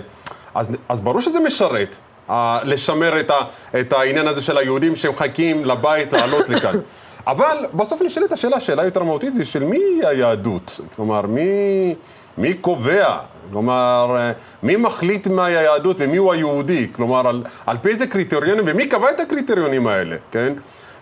[0.55, 1.95] אז, אז ברור שזה משרת.
[2.29, 2.31] uh,
[2.63, 3.35] לשמר את, ה,
[3.79, 6.73] את העניין הזה של היהודים שמחכים לבית לעלות לכאן.
[7.27, 10.79] אבל בסוף נשאלת השאלה, השאלה יותר מהותית זה של מי היהדות?
[10.95, 11.95] כלומר, מי,
[12.37, 13.17] מי קובע?
[13.51, 14.31] כלומר,
[14.63, 16.87] מי מחליט מהי היהדות ומי הוא היהודי?
[16.91, 20.53] כלומר, על, על פי איזה קריטריונים ומי קבע את הקריטריונים האלה, כן?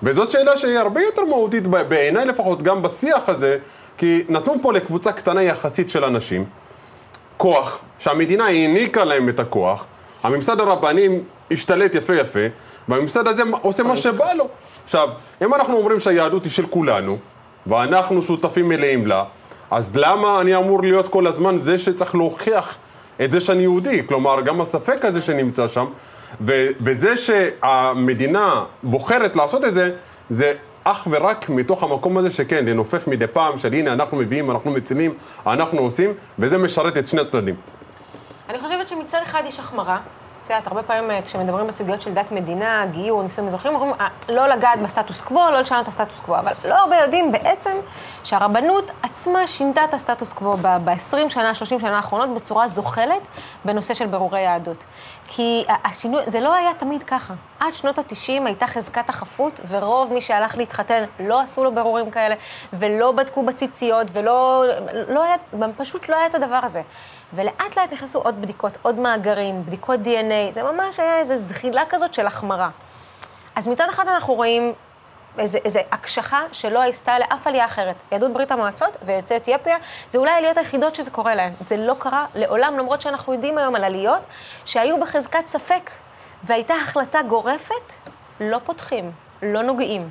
[0.03, 3.57] וזאת שאלה שהיא הרבה יותר מהותית, בעיניי לפחות, גם בשיח הזה,
[3.97, 6.45] כי נתנו פה לקבוצה קטנה יחסית של אנשים,
[7.37, 9.85] כוח, שהמדינה העניקה להם את הכוח,
[10.23, 11.07] הממסד הרבני
[11.51, 12.39] השתלט יפה יפה,
[12.87, 14.47] והממסד הזה עושה מה שבא לו.
[14.83, 15.09] עכשיו,
[15.41, 17.17] אם אנחנו אומרים שהיהדות היא של כולנו,
[17.67, 19.23] ואנחנו שותפים מלאים לה,
[19.71, 22.77] אז למה אני אמור להיות כל הזמן זה שצריך להוכיח
[23.23, 24.07] את זה שאני יהודי?
[24.07, 25.85] כלומר, גם הספק הזה שנמצא שם,
[26.41, 29.91] וזה שהמדינה בוחרת לעשות את זה,
[30.29, 30.53] זה
[30.83, 35.13] אך ורק מתוך המקום הזה שכן, לנופף מדי פעם של הנה, אנחנו מביאים, אנחנו מצילים,
[35.47, 37.55] אנחנו עושים, וזה משרת את שני הצדדים.
[38.49, 39.99] אני חושבת שמצד אחד יש החמרה.
[40.43, 44.07] את יודעת, הרבה פעמים אה, כשמדברים בסוגיות של דת מדינה, גיור, נישואים אזרחים, אומרים אה,
[44.29, 46.39] לא לגעת בסטטוס קוו, לא לשנות את הסטטוס קוו.
[46.39, 47.71] אבל לא הרבה יודעים בעצם
[48.23, 53.27] שהרבנות עצמה שינתה את הסטטוס קוו ב-20 שנה, 30 שנה האחרונות בצורה זוחלת
[53.65, 54.83] בנושא של ברורי יהדות.
[55.27, 57.33] כי השינוי, זה לא היה תמיד ככה.
[57.59, 62.35] עד שנות ה-90 הייתה חזקת החפות, ורוב מי שהלך להתחתן לא עשו לו ברורים כאלה,
[62.73, 64.63] ולא בדקו בציציות, ולא,
[65.07, 65.35] לא היה,
[65.77, 66.81] פשוט לא היה את הדבר הזה.
[67.35, 72.13] ולאט לאט נכנסו עוד בדיקות, עוד מאגרים, בדיקות DNA, זה ממש היה איזו זחילה כזאת
[72.13, 72.69] של החמרה.
[73.55, 74.73] אז מצד אחד אנחנו רואים
[75.37, 77.95] איזה, איזה הקשחה שלא עשתה לאף עלייה אחרת.
[78.11, 79.77] יהדות ברית המועצות ויוצאי אתיופיה,
[80.11, 81.51] זה אולי העליות היחידות שזה קורה להן.
[81.61, 84.21] זה לא קרה לעולם, למרות שאנחנו יודעים היום על עליות
[84.65, 85.91] שהיו בחזקת ספק,
[86.43, 87.93] והייתה החלטה גורפת,
[88.39, 89.11] לא פותחים,
[89.41, 90.09] לא נוגעים.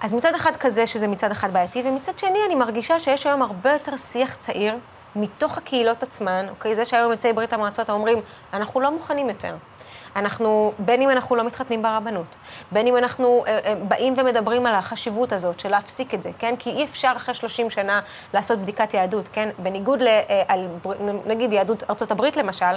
[0.00, 3.72] אז מצד אחד כזה, שזה מצד אחד בעייתי, ומצד שני אני מרגישה שיש היום הרבה
[3.72, 4.74] יותר שיח צעיר
[5.16, 6.74] מתוך הקהילות עצמן, אוקיי?
[6.74, 8.20] זה שהיום יוצאי ברית המועצות אומרים,
[8.52, 9.54] אנחנו לא מוכנים יותר.
[10.16, 12.26] אנחנו, בין אם אנחנו לא מתחתנים ברבנות,
[12.72, 16.54] בין אם אנחנו אה, אה, באים ומדברים על החשיבות הזאת של להפסיק את זה, כן?
[16.58, 18.00] כי אי אפשר אחרי 30 שנה
[18.34, 19.48] לעשות בדיקת יהדות, כן?
[19.58, 20.06] בניגוד ל...
[20.06, 20.66] אה, על,
[21.26, 22.74] נגיד יהדות ארצות הברית למשל,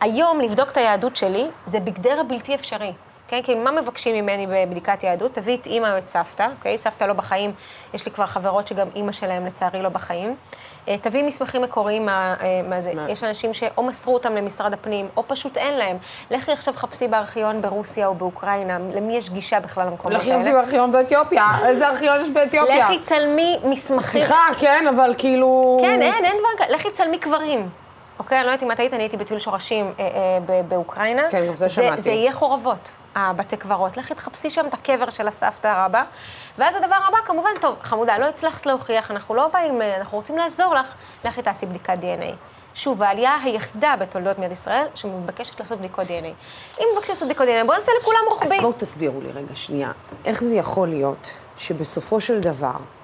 [0.00, 2.92] היום לבדוק את היהדות שלי זה בגדרה בלתי אפשרי.
[3.32, 3.42] כן?
[3.42, 5.34] כי מה מבקשים ממני בבדיקת יהדות?
[5.34, 6.78] תביא את אימא או את סבתא, אוקיי?
[6.78, 7.52] סבתא לא בחיים,
[7.94, 10.36] יש לי כבר חברות שגם אימא שלהם לצערי לא בחיים.
[10.88, 12.94] אה, תביא מסמכים מקוריים מה, אה, מה זה.
[12.94, 13.10] מה?
[13.10, 15.96] יש אנשים שאו מסרו אותם למשרד הפנים, או פשוט אין להם.
[16.30, 20.34] לכי עכשיו חפשי בארכיון ברוסיה או באוקראינה, למי יש גישה בכלל למקומות האלה?
[20.34, 22.84] לכי חפשי בארכיון באתיופיה, איזה ארכיון יש באתיופיה?
[22.84, 24.22] לכי צלמי מסמכים.
[24.22, 25.78] סליחה, כן, אבל כאילו...
[25.82, 26.74] כן, אין, אין דבר כזה.
[26.74, 27.68] לכי צלמי קברים.
[28.18, 30.08] אוקיי, אני לא יודעת אם את היית, אני הייתי בטיול שורשים אה,
[30.48, 31.22] אה, באוקראינה.
[31.30, 32.00] כן, גם זה שמעתי.
[32.00, 32.88] זה יהיה חורבות.
[33.14, 33.96] הבתי קברות.
[33.96, 36.04] לכי תחפשי שם את הקבר של הסבתא רבא.
[36.58, 40.74] ואז הדבר הבא, כמובן, טוב, חמודה, לא הצלחת להוכיח, אנחנו לא באים, אנחנו רוצים לעזור
[40.74, 40.94] לך,
[41.24, 42.34] לכי תעשי בדיקת DNA.
[42.74, 46.80] שוב, העלייה היחידה בתולדות מדינת ישראל שמבקשת לעשות בדיקות DNA.
[46.80, 48.56] אם מבקשים לעשות בדיקות DNA, בואו נעשה לכולם רוחבי.
[48.56, 49.92] אז בואו תסבירו לי רגע, שנייה.
[50.24, 53.01] איך זה יכול להיות שבסופו של דבר, אה,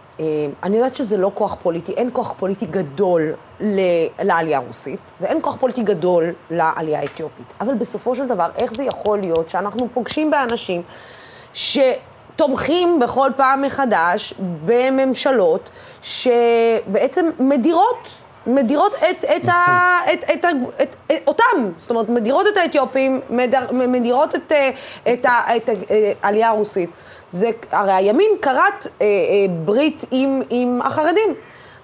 [0.63, 3.33] אני יודעת שזה לא כוח פוליטי, אין כוח פוליטי גדול
[4.19, 7.47] לעלייה הרוסית, ואין כוח פוליטי גדול לעלייה האתיופית.
[7.61, 10.83] אבל בסופו של דבר, איך זה יכול להיות שאנחנו פוגשים באנשים
[11.55, 15.71] שתומכים בכל פעם מחדש בממשלות
[16.03, 18.09] שבעצם מדירות
[18.49, 23.21] מדירות את, את, ה, את, את, את, את, את, אותם, זאת אומרת, מדירות את האתיופים,
[23.31, 24.53] מדר, מדירות את,
[25.13, 25.69] את, את, את
[26.23, 26.91] העלייה הרוסית.
[27.31, 29.07] זה, הרי הימין כרת אה, אה,
[29.65, 31.35] ברית עם, עם החרדים.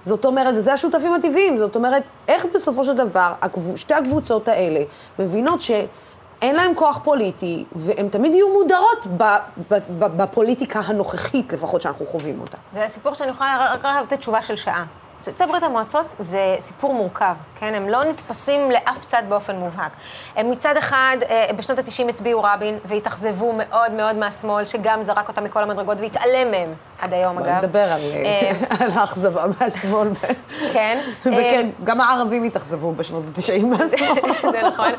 [0.05, 3.33] זאת אומרת, וזה השותפים הטבעיים, זאת אומרת, איך בסופו של דבר
[3.77, 4.81] שתי הקבוצות האלה
[5.19, 9.07] מבינות שאין להן כוח פוליטי, והן תמיד יהיו מודרות
[9.99, 12.57] בפוליטיקה הנוכחית, לפחות שאנחנו חווים אותה.
[12.73, 14.85] זה סיפור שאני יכולה רק לתת תשובה של שעה.
[15.29, 17.75] יוצאי ברית המועצות זה סיפור מורכב, כן?
[17.75, 19.93] הם לא נתפסים לאף צד באופן מובהק.
[20.37, 25.45] הם מצד אחד, אה, בשנות ה-90 הצביעו רבין, והתאכזבו מאוד מאוד מהשמאל, שגם זרק אותם
[25.45, 27.49] מכל המדרגות והתעלם מהם עד היום, אגב.
[27.49, 28.51] נדבר על אה,
[29.01, 30.09] האכזבה מהשמאל.
[30.73, 30.99] כן.
[31.83, 34.33] וגם הערבים התאכזבו בשנות ה-90 מהשמאל.
[34.53, 34.93] זה נכון.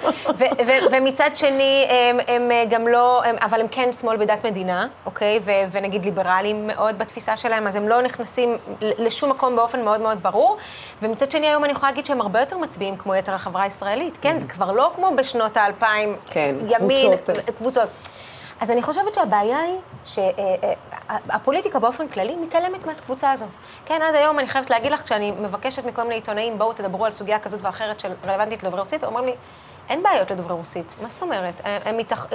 [0.91, 1.87] ומצד שני,
[2.27, 5.39] הם גם לא, אבל הם כן שמאל בדת מדינה, אוקיי?
[5.71, 10.57] ונגיד ליברליים מאוד בתפיסה שלהם, אז הם לא נכנסים לשום מקום באופן מאוד מאוד ברור.
[11.01, 14.17] ומצד שני, היום אני יכולה להגיד שהם הרבה יותר מצביעים כמו יתר החברה הישראלית.
[14.21, 16.15] כן, זה כבר לא כמו בשנות האלפיים.
[16.25, 17.45] כן, ימין, קבוצות.
[17.57, 17.89] קבוצות.
[18.61, 23.49] אז אני חושבת שהבעיה היא שהפוליטיקה באופן כללי מתעלמת מהקבוצה הזאת.
[23.85, 27.11] כן, עד היום אני חייבת להגיד לך, כשאני מבקשת מכל מיני עיתונאים, בואו תדברו על
[27.11, 29.33] סוגיה כזאת ואחרת של רלוונטית לדוברי רוסית, אומרים לי,
[29.89, 30.95] אין בעיות לדוברי רוסית.
[31.01, 31.53] מה זאת אומרת?
[31.63, 32.27] הם, הם, מתח...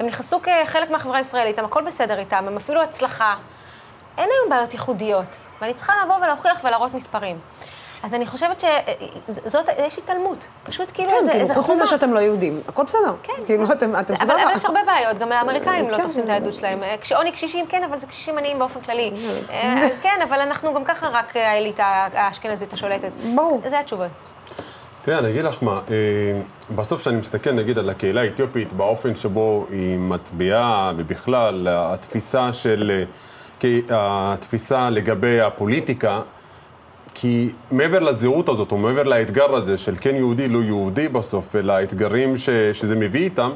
[0.00, 3.34] הם נכנסו כחלק מהחברה הישראלית, הם הכל בסדר איתם, הם אפילו הצלחה.
[4.18, 7.38] אין היום בעיות ייחודיות, ואני צריכה לבוא ולהוכיח ולהראות מספרים.
[8.02, 8.64] אז אני חושבת
[9.28, 10.46] שזאת, יש התעלמות.
[10.64, 13.14] פשוט כאילו כן, איזה, כאילו, איזה חוץ מזה שאתם לא יהודים, הכל בסדר.
[13.22, 13.32] כן.
[13.46, 14.34] כאילו, אתם, אתם סבבה.
[14.34, 16.02] אבל, אבל יש הרבה בעיות, גם האמריקאים לא כן.
[16.02, 16.78] תופסים את היהדות שלהם.
[17.16, 19.12] עוני קשישים, כן, אבל זה קשישים עניים באופן כללי.
[19.50, 23.10] אה, כן, אבל אנחנו גם ככה רק האליטה האשכנזית השולטת.
[23.34, 23.60] ברור.
[23.68, 24.06] זה התשובה.
[25.04, 26.40] תראה, אני אגיד לך מה, אה,
[26.74, 33.04] בסוף כשאני מסתכל נגיד על הקהילה האתיופית, באופן שבו היא מצביעה, ובכלל, התפיסה של, אה,
[33.90, 36.20] התפיסה לגבי הפוליטיקה,
[37.14, 42.36] כי מעבר לזהות הזאת, או מעבר לאתגר הזה של כן יהודי, לא יהודי בסוף, ולאתגרים
[42.36, 43.50] ש, שזה מביא איתם,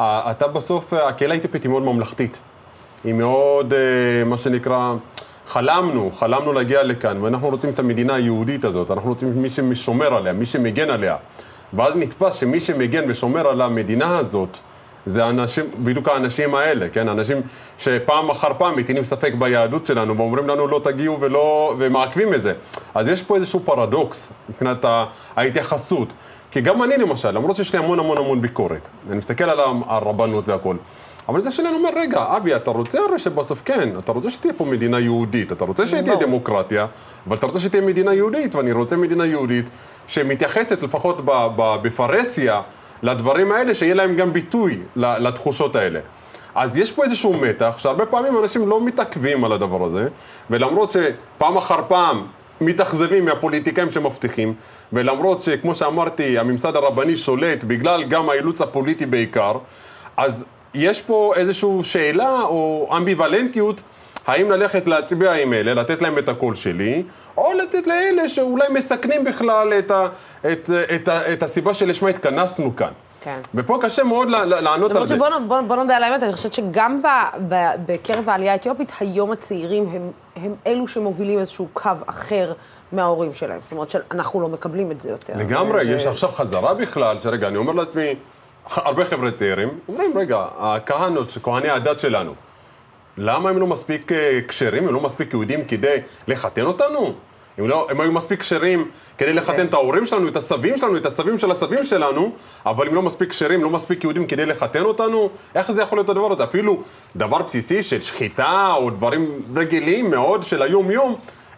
[0.00, 2.40] אתה בסוף, הקהילה האתיופית היא מאוד ממלכתית.
[3.04, 3.72] היא מאוד,
[4.26, 4.94] מה שנקרא,
[5.46, 10.32] חלמנו, חלמנו להגיע לכאן, ואנחנו רוצים את המדינה היהודית הזאת, אנחנו רוצים מי ששומר עליה,
[10.32, 11.16] מי שמגן עליה.
[11.74, 14.58] ואז נתפס שמי שמגן ושומר על המדינה הזאת,
[15.06, 17.08] זה אנשים, בדיוק האנשים האלה, כן?
[17.08, 17.40] אנשים
[17.78, 22.52] שפעם אחר פעם מטילים ספק ביהדות שלנו ואומרים לנו לא תגיעו ולא, ומעכבים את זה.
[22.94, 24.84] אז יש פה איזשהו פרדוקס מבחינת
[25.36, 26.08] ההתייחסות.
[26.50, 30.48] כי גם אני למשל, למרות שיש לי המון המון המון ביקורת, אני מסתכל על הרבנות
[30.48, 30.76] והכל,
[31.28, 34.64] אבל זה שאני אומר, רגע, אבי, אתה רוצה הרי שבסוף כן, אתה רוצה שתהיה פה
[34.64, 36.86] מדינה יהודית, אתה רוצה שתהיה דמוקרטיה,
[37.28, 39.70] אבל אתה רוצה שתהיה מדינה יהודית, ואני רוצה מדינה יהודית
[40.06, 41.20] שמתייחסת לפחות
[41.82, 42.60] בפרהסיה
[43.02, 46.00] לדברים האלה, שיהיה להם גם ביטוי לתחושות האלה.
[46.54, 50.08] אז יש פה איזשהו מתח, שהרבה פעמים אנשים לא מתעכבים על הדבר הזה,
[50.50, 52.26] ולמרות שפעם אחר פעם
[52.60, 54.54] מתאכזבים מהפוליטיקאים שמבטיחים,
[54.92, 59.52] ולמרות שכמו שאמרתי, הממסד הרבני שולט בגלל גם האילוץ הפוליטי בעיקר,
[60.16, 60.44] אז
[60.74, 63.82] יש פה איזושהי שאלה או אמביוולנטיות,
[64.26, 67.02] האם ללכת להצביע עם אלה, לתת להם את הקול שלי,
[67.36, 70.08] או לתת לאלה שאולי מסכנים בכלל את, ה,
[70.52, 72.92] את, את, ה, את הסיבה שלשמה התכנסנו כאן.
[73.20, 73.36] כן.
[73.54, 75.14] ופה קשה מאוד לענות על זה.
[75.14, 77.06] למרות שבוא בוא, בוא נודה על האמת, אני חושבת שגם ב,
[77.48, 77.54] ב,
[77.86, 82.52] בקרב העלייה האתיופית, היום הצעירים הם, הם אלו שמובילים איזשהו קו אחר
[82.92, 83.60] מההורים שלהם.
[83.62, 85.32] זאת אומרת שאנחנו לא מקבלים את זה יותר.
[85.36, 85.90] לגמרי, זה...
[85.90, 88.14] יש עכשיו חזרה בכלל, שרגע, אני אומר לעצמי,
[88.70, 92.34] הרבה חבר'ה צעירים, אומרים, רגע, הכהנות, כהני הדת שלנו,
[93.18, 95.96] למה הם לא מספיק אה, כשרים, הם לא מספיק יהודים כדי
[96.28, 97.14] לחתן אותנו?
[97.58, 98.88] הם, לא, הם היו מספיק כשרים
[99.18, 99.66] כדי לחתן כן.
[99.66, 102.32] את ההורים שלנו, את הסבים שלנו, את הסבים של הסבים שלנו,
[102.66, 106.08] אבל הם לא מספיק כשרים, לא מספיק יהודים כדי לחתן אותנו, איך זה יכול להיות
[106.08, 106.44] הדבר הזה?
[106.44, 106.82] אפילו
[107.16, 111.16] דבר בסיסי של שחיטה או דברים רגילים מאוד של היום-יום,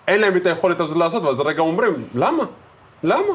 [0.08, 2.44] אין להם את היכולת הזאת לעשות, ואז רגע אומרים, למה?
[3.02, 3.32] למה?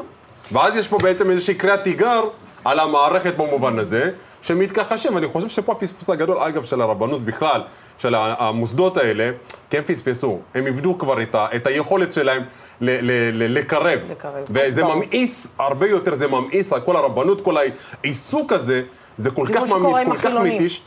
[0.52, 2.24] ואז יש פה בעצם איזושהי קריאת תיגר
[2.66, 4.12] על המערכת במובן הזה,
[4.42, 5.18] שמתכחשים.
[5.18, 7.62] אני חושב שפה הפספוס הגדול, אגב, של הרבנות בכלל,
[7.98, 9.32] של המוסדות האלה,
[9.70, 10.40] כי הם פספסו.
[10.56, 12.44] הם איבדו כבר את, ה, את היכולת שלהם
[12.82, 14.00] ל, ל, ל, לקרב.
[14.12, 14.46] לקרב.
[14.50, 14.96] וזה טוב.
[14.96, 18.82] ממאיס, הרבה יותר זה ממאיס, כל הרבנות, כל העיסוק הזה,
[19.18, 20.82] זה כל כך ממאיס, כל כך מתיש.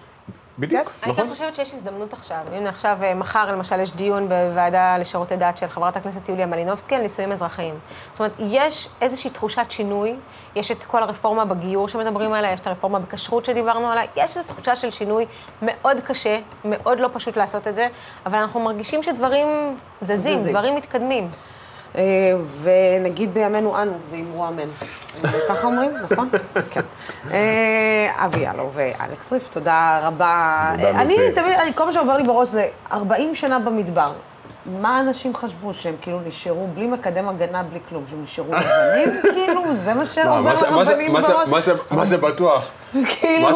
[0.62, 0.90] בדיוק.
[1.02, 1.14] נכון.
[1.14, 2.38] אני גם חושבת שיש הזדמנות עכשיו.
[2.52, 6.94] הנה עכשיו, אה, מחר למשל יש דיון בוועדה לשירותי דת של חברת הכנסת יוליה מלינובסקי
[6.94, 7.74] על נישואים אזרחיים.
[8.12, 10.16] זאת אומרת, יש איזושהי תחושת שינוי,
[10.56, 14.48] יש את כל הרפורמה בגיור שמדברים עליה, יש את הרפורמה בכשרות שדיברנו עליה, יש איזו
[14.48, 15.26] תחושה של שינוי
[15.62, 17.88] מאוד קשה, מאוד לא פשוט לעשות את זה,
[18.26, 20.52] אבל אנחנו מרגישים שדברים זזים, זזים.
[20.52, 21.28] דברים מתקדמים.
[21.96, 22.02] אה,
[22.62, 24.68] ונגיד בימינו אנו, ואמרו אמן.
[25.48, 26.28] ככה אומרים, נכון?
[26.70, 26.80] כן.
[27.30, 30.68] אה, אבי יאלו ואלכס ריף, תודה רבה.
[30.78, 34.12] אני תמיד, כל מה שעובר לי בראש זה 40 שנה במדבר.
[34.66, 39.62] מה אנשים חשבו, שהם כאילו נשארו בלי מקדם הגנה, בלי כלום, שהם נשארו לבנים, כאילו,
[39.74, 41.68] זה מה שעובר לרבנים בראש.
[41.90, 42.70] מה שבטוח,
[43.06, 43.48] כאילו,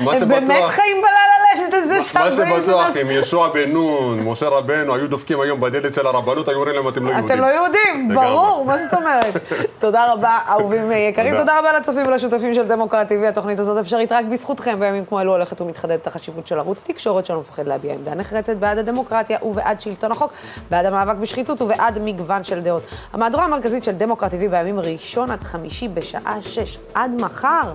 [0.00, 2.18] מה, הם באמת חיים בלילה לנד הזה שם.
[2.18, 6.56] מה שבטוח, אם ישוע בן נון, משה רבנו, היו דופקים היום בדלת של הרבנות, היו
[6.56, 7.26] אומרים להם, אתם לא יהודים.
[7.26, 9.36] אתם לא יהודים, ברור, מה זאת אומרת?
[9.78, 11.36] תודה רבה, אהובים יקרים.
[11.36, 13.26] תודה רבה לצופים ולשותפים של דמוקרט TV.
[13.28, 14.80] התוכנית הזאת אפשרית רק בזכותכם.
[14.80, 18.78] בימים כמו אלו הולכת ומתחדדת החשיבות של ערוץ תקשורת שלא מפחד להביע עמדה נחרצת בעד
[18.78, 20.32] הדמוקרטיה ובעד שלטון החוק,
[20.70, 22.82] בעד המאבק בשחיתות ובעד מגוון של דעות.
[23.12, 26.78] המהדורה המרכזית של דמוקרט TV בימים ראשון עד חמישי בשעה שש.
[26.94, 27.72] עד מחר.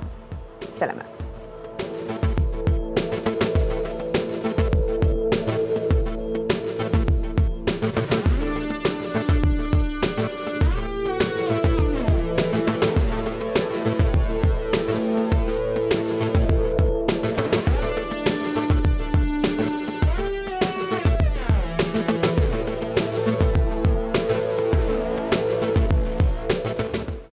[0.70, 1.35] سلامات.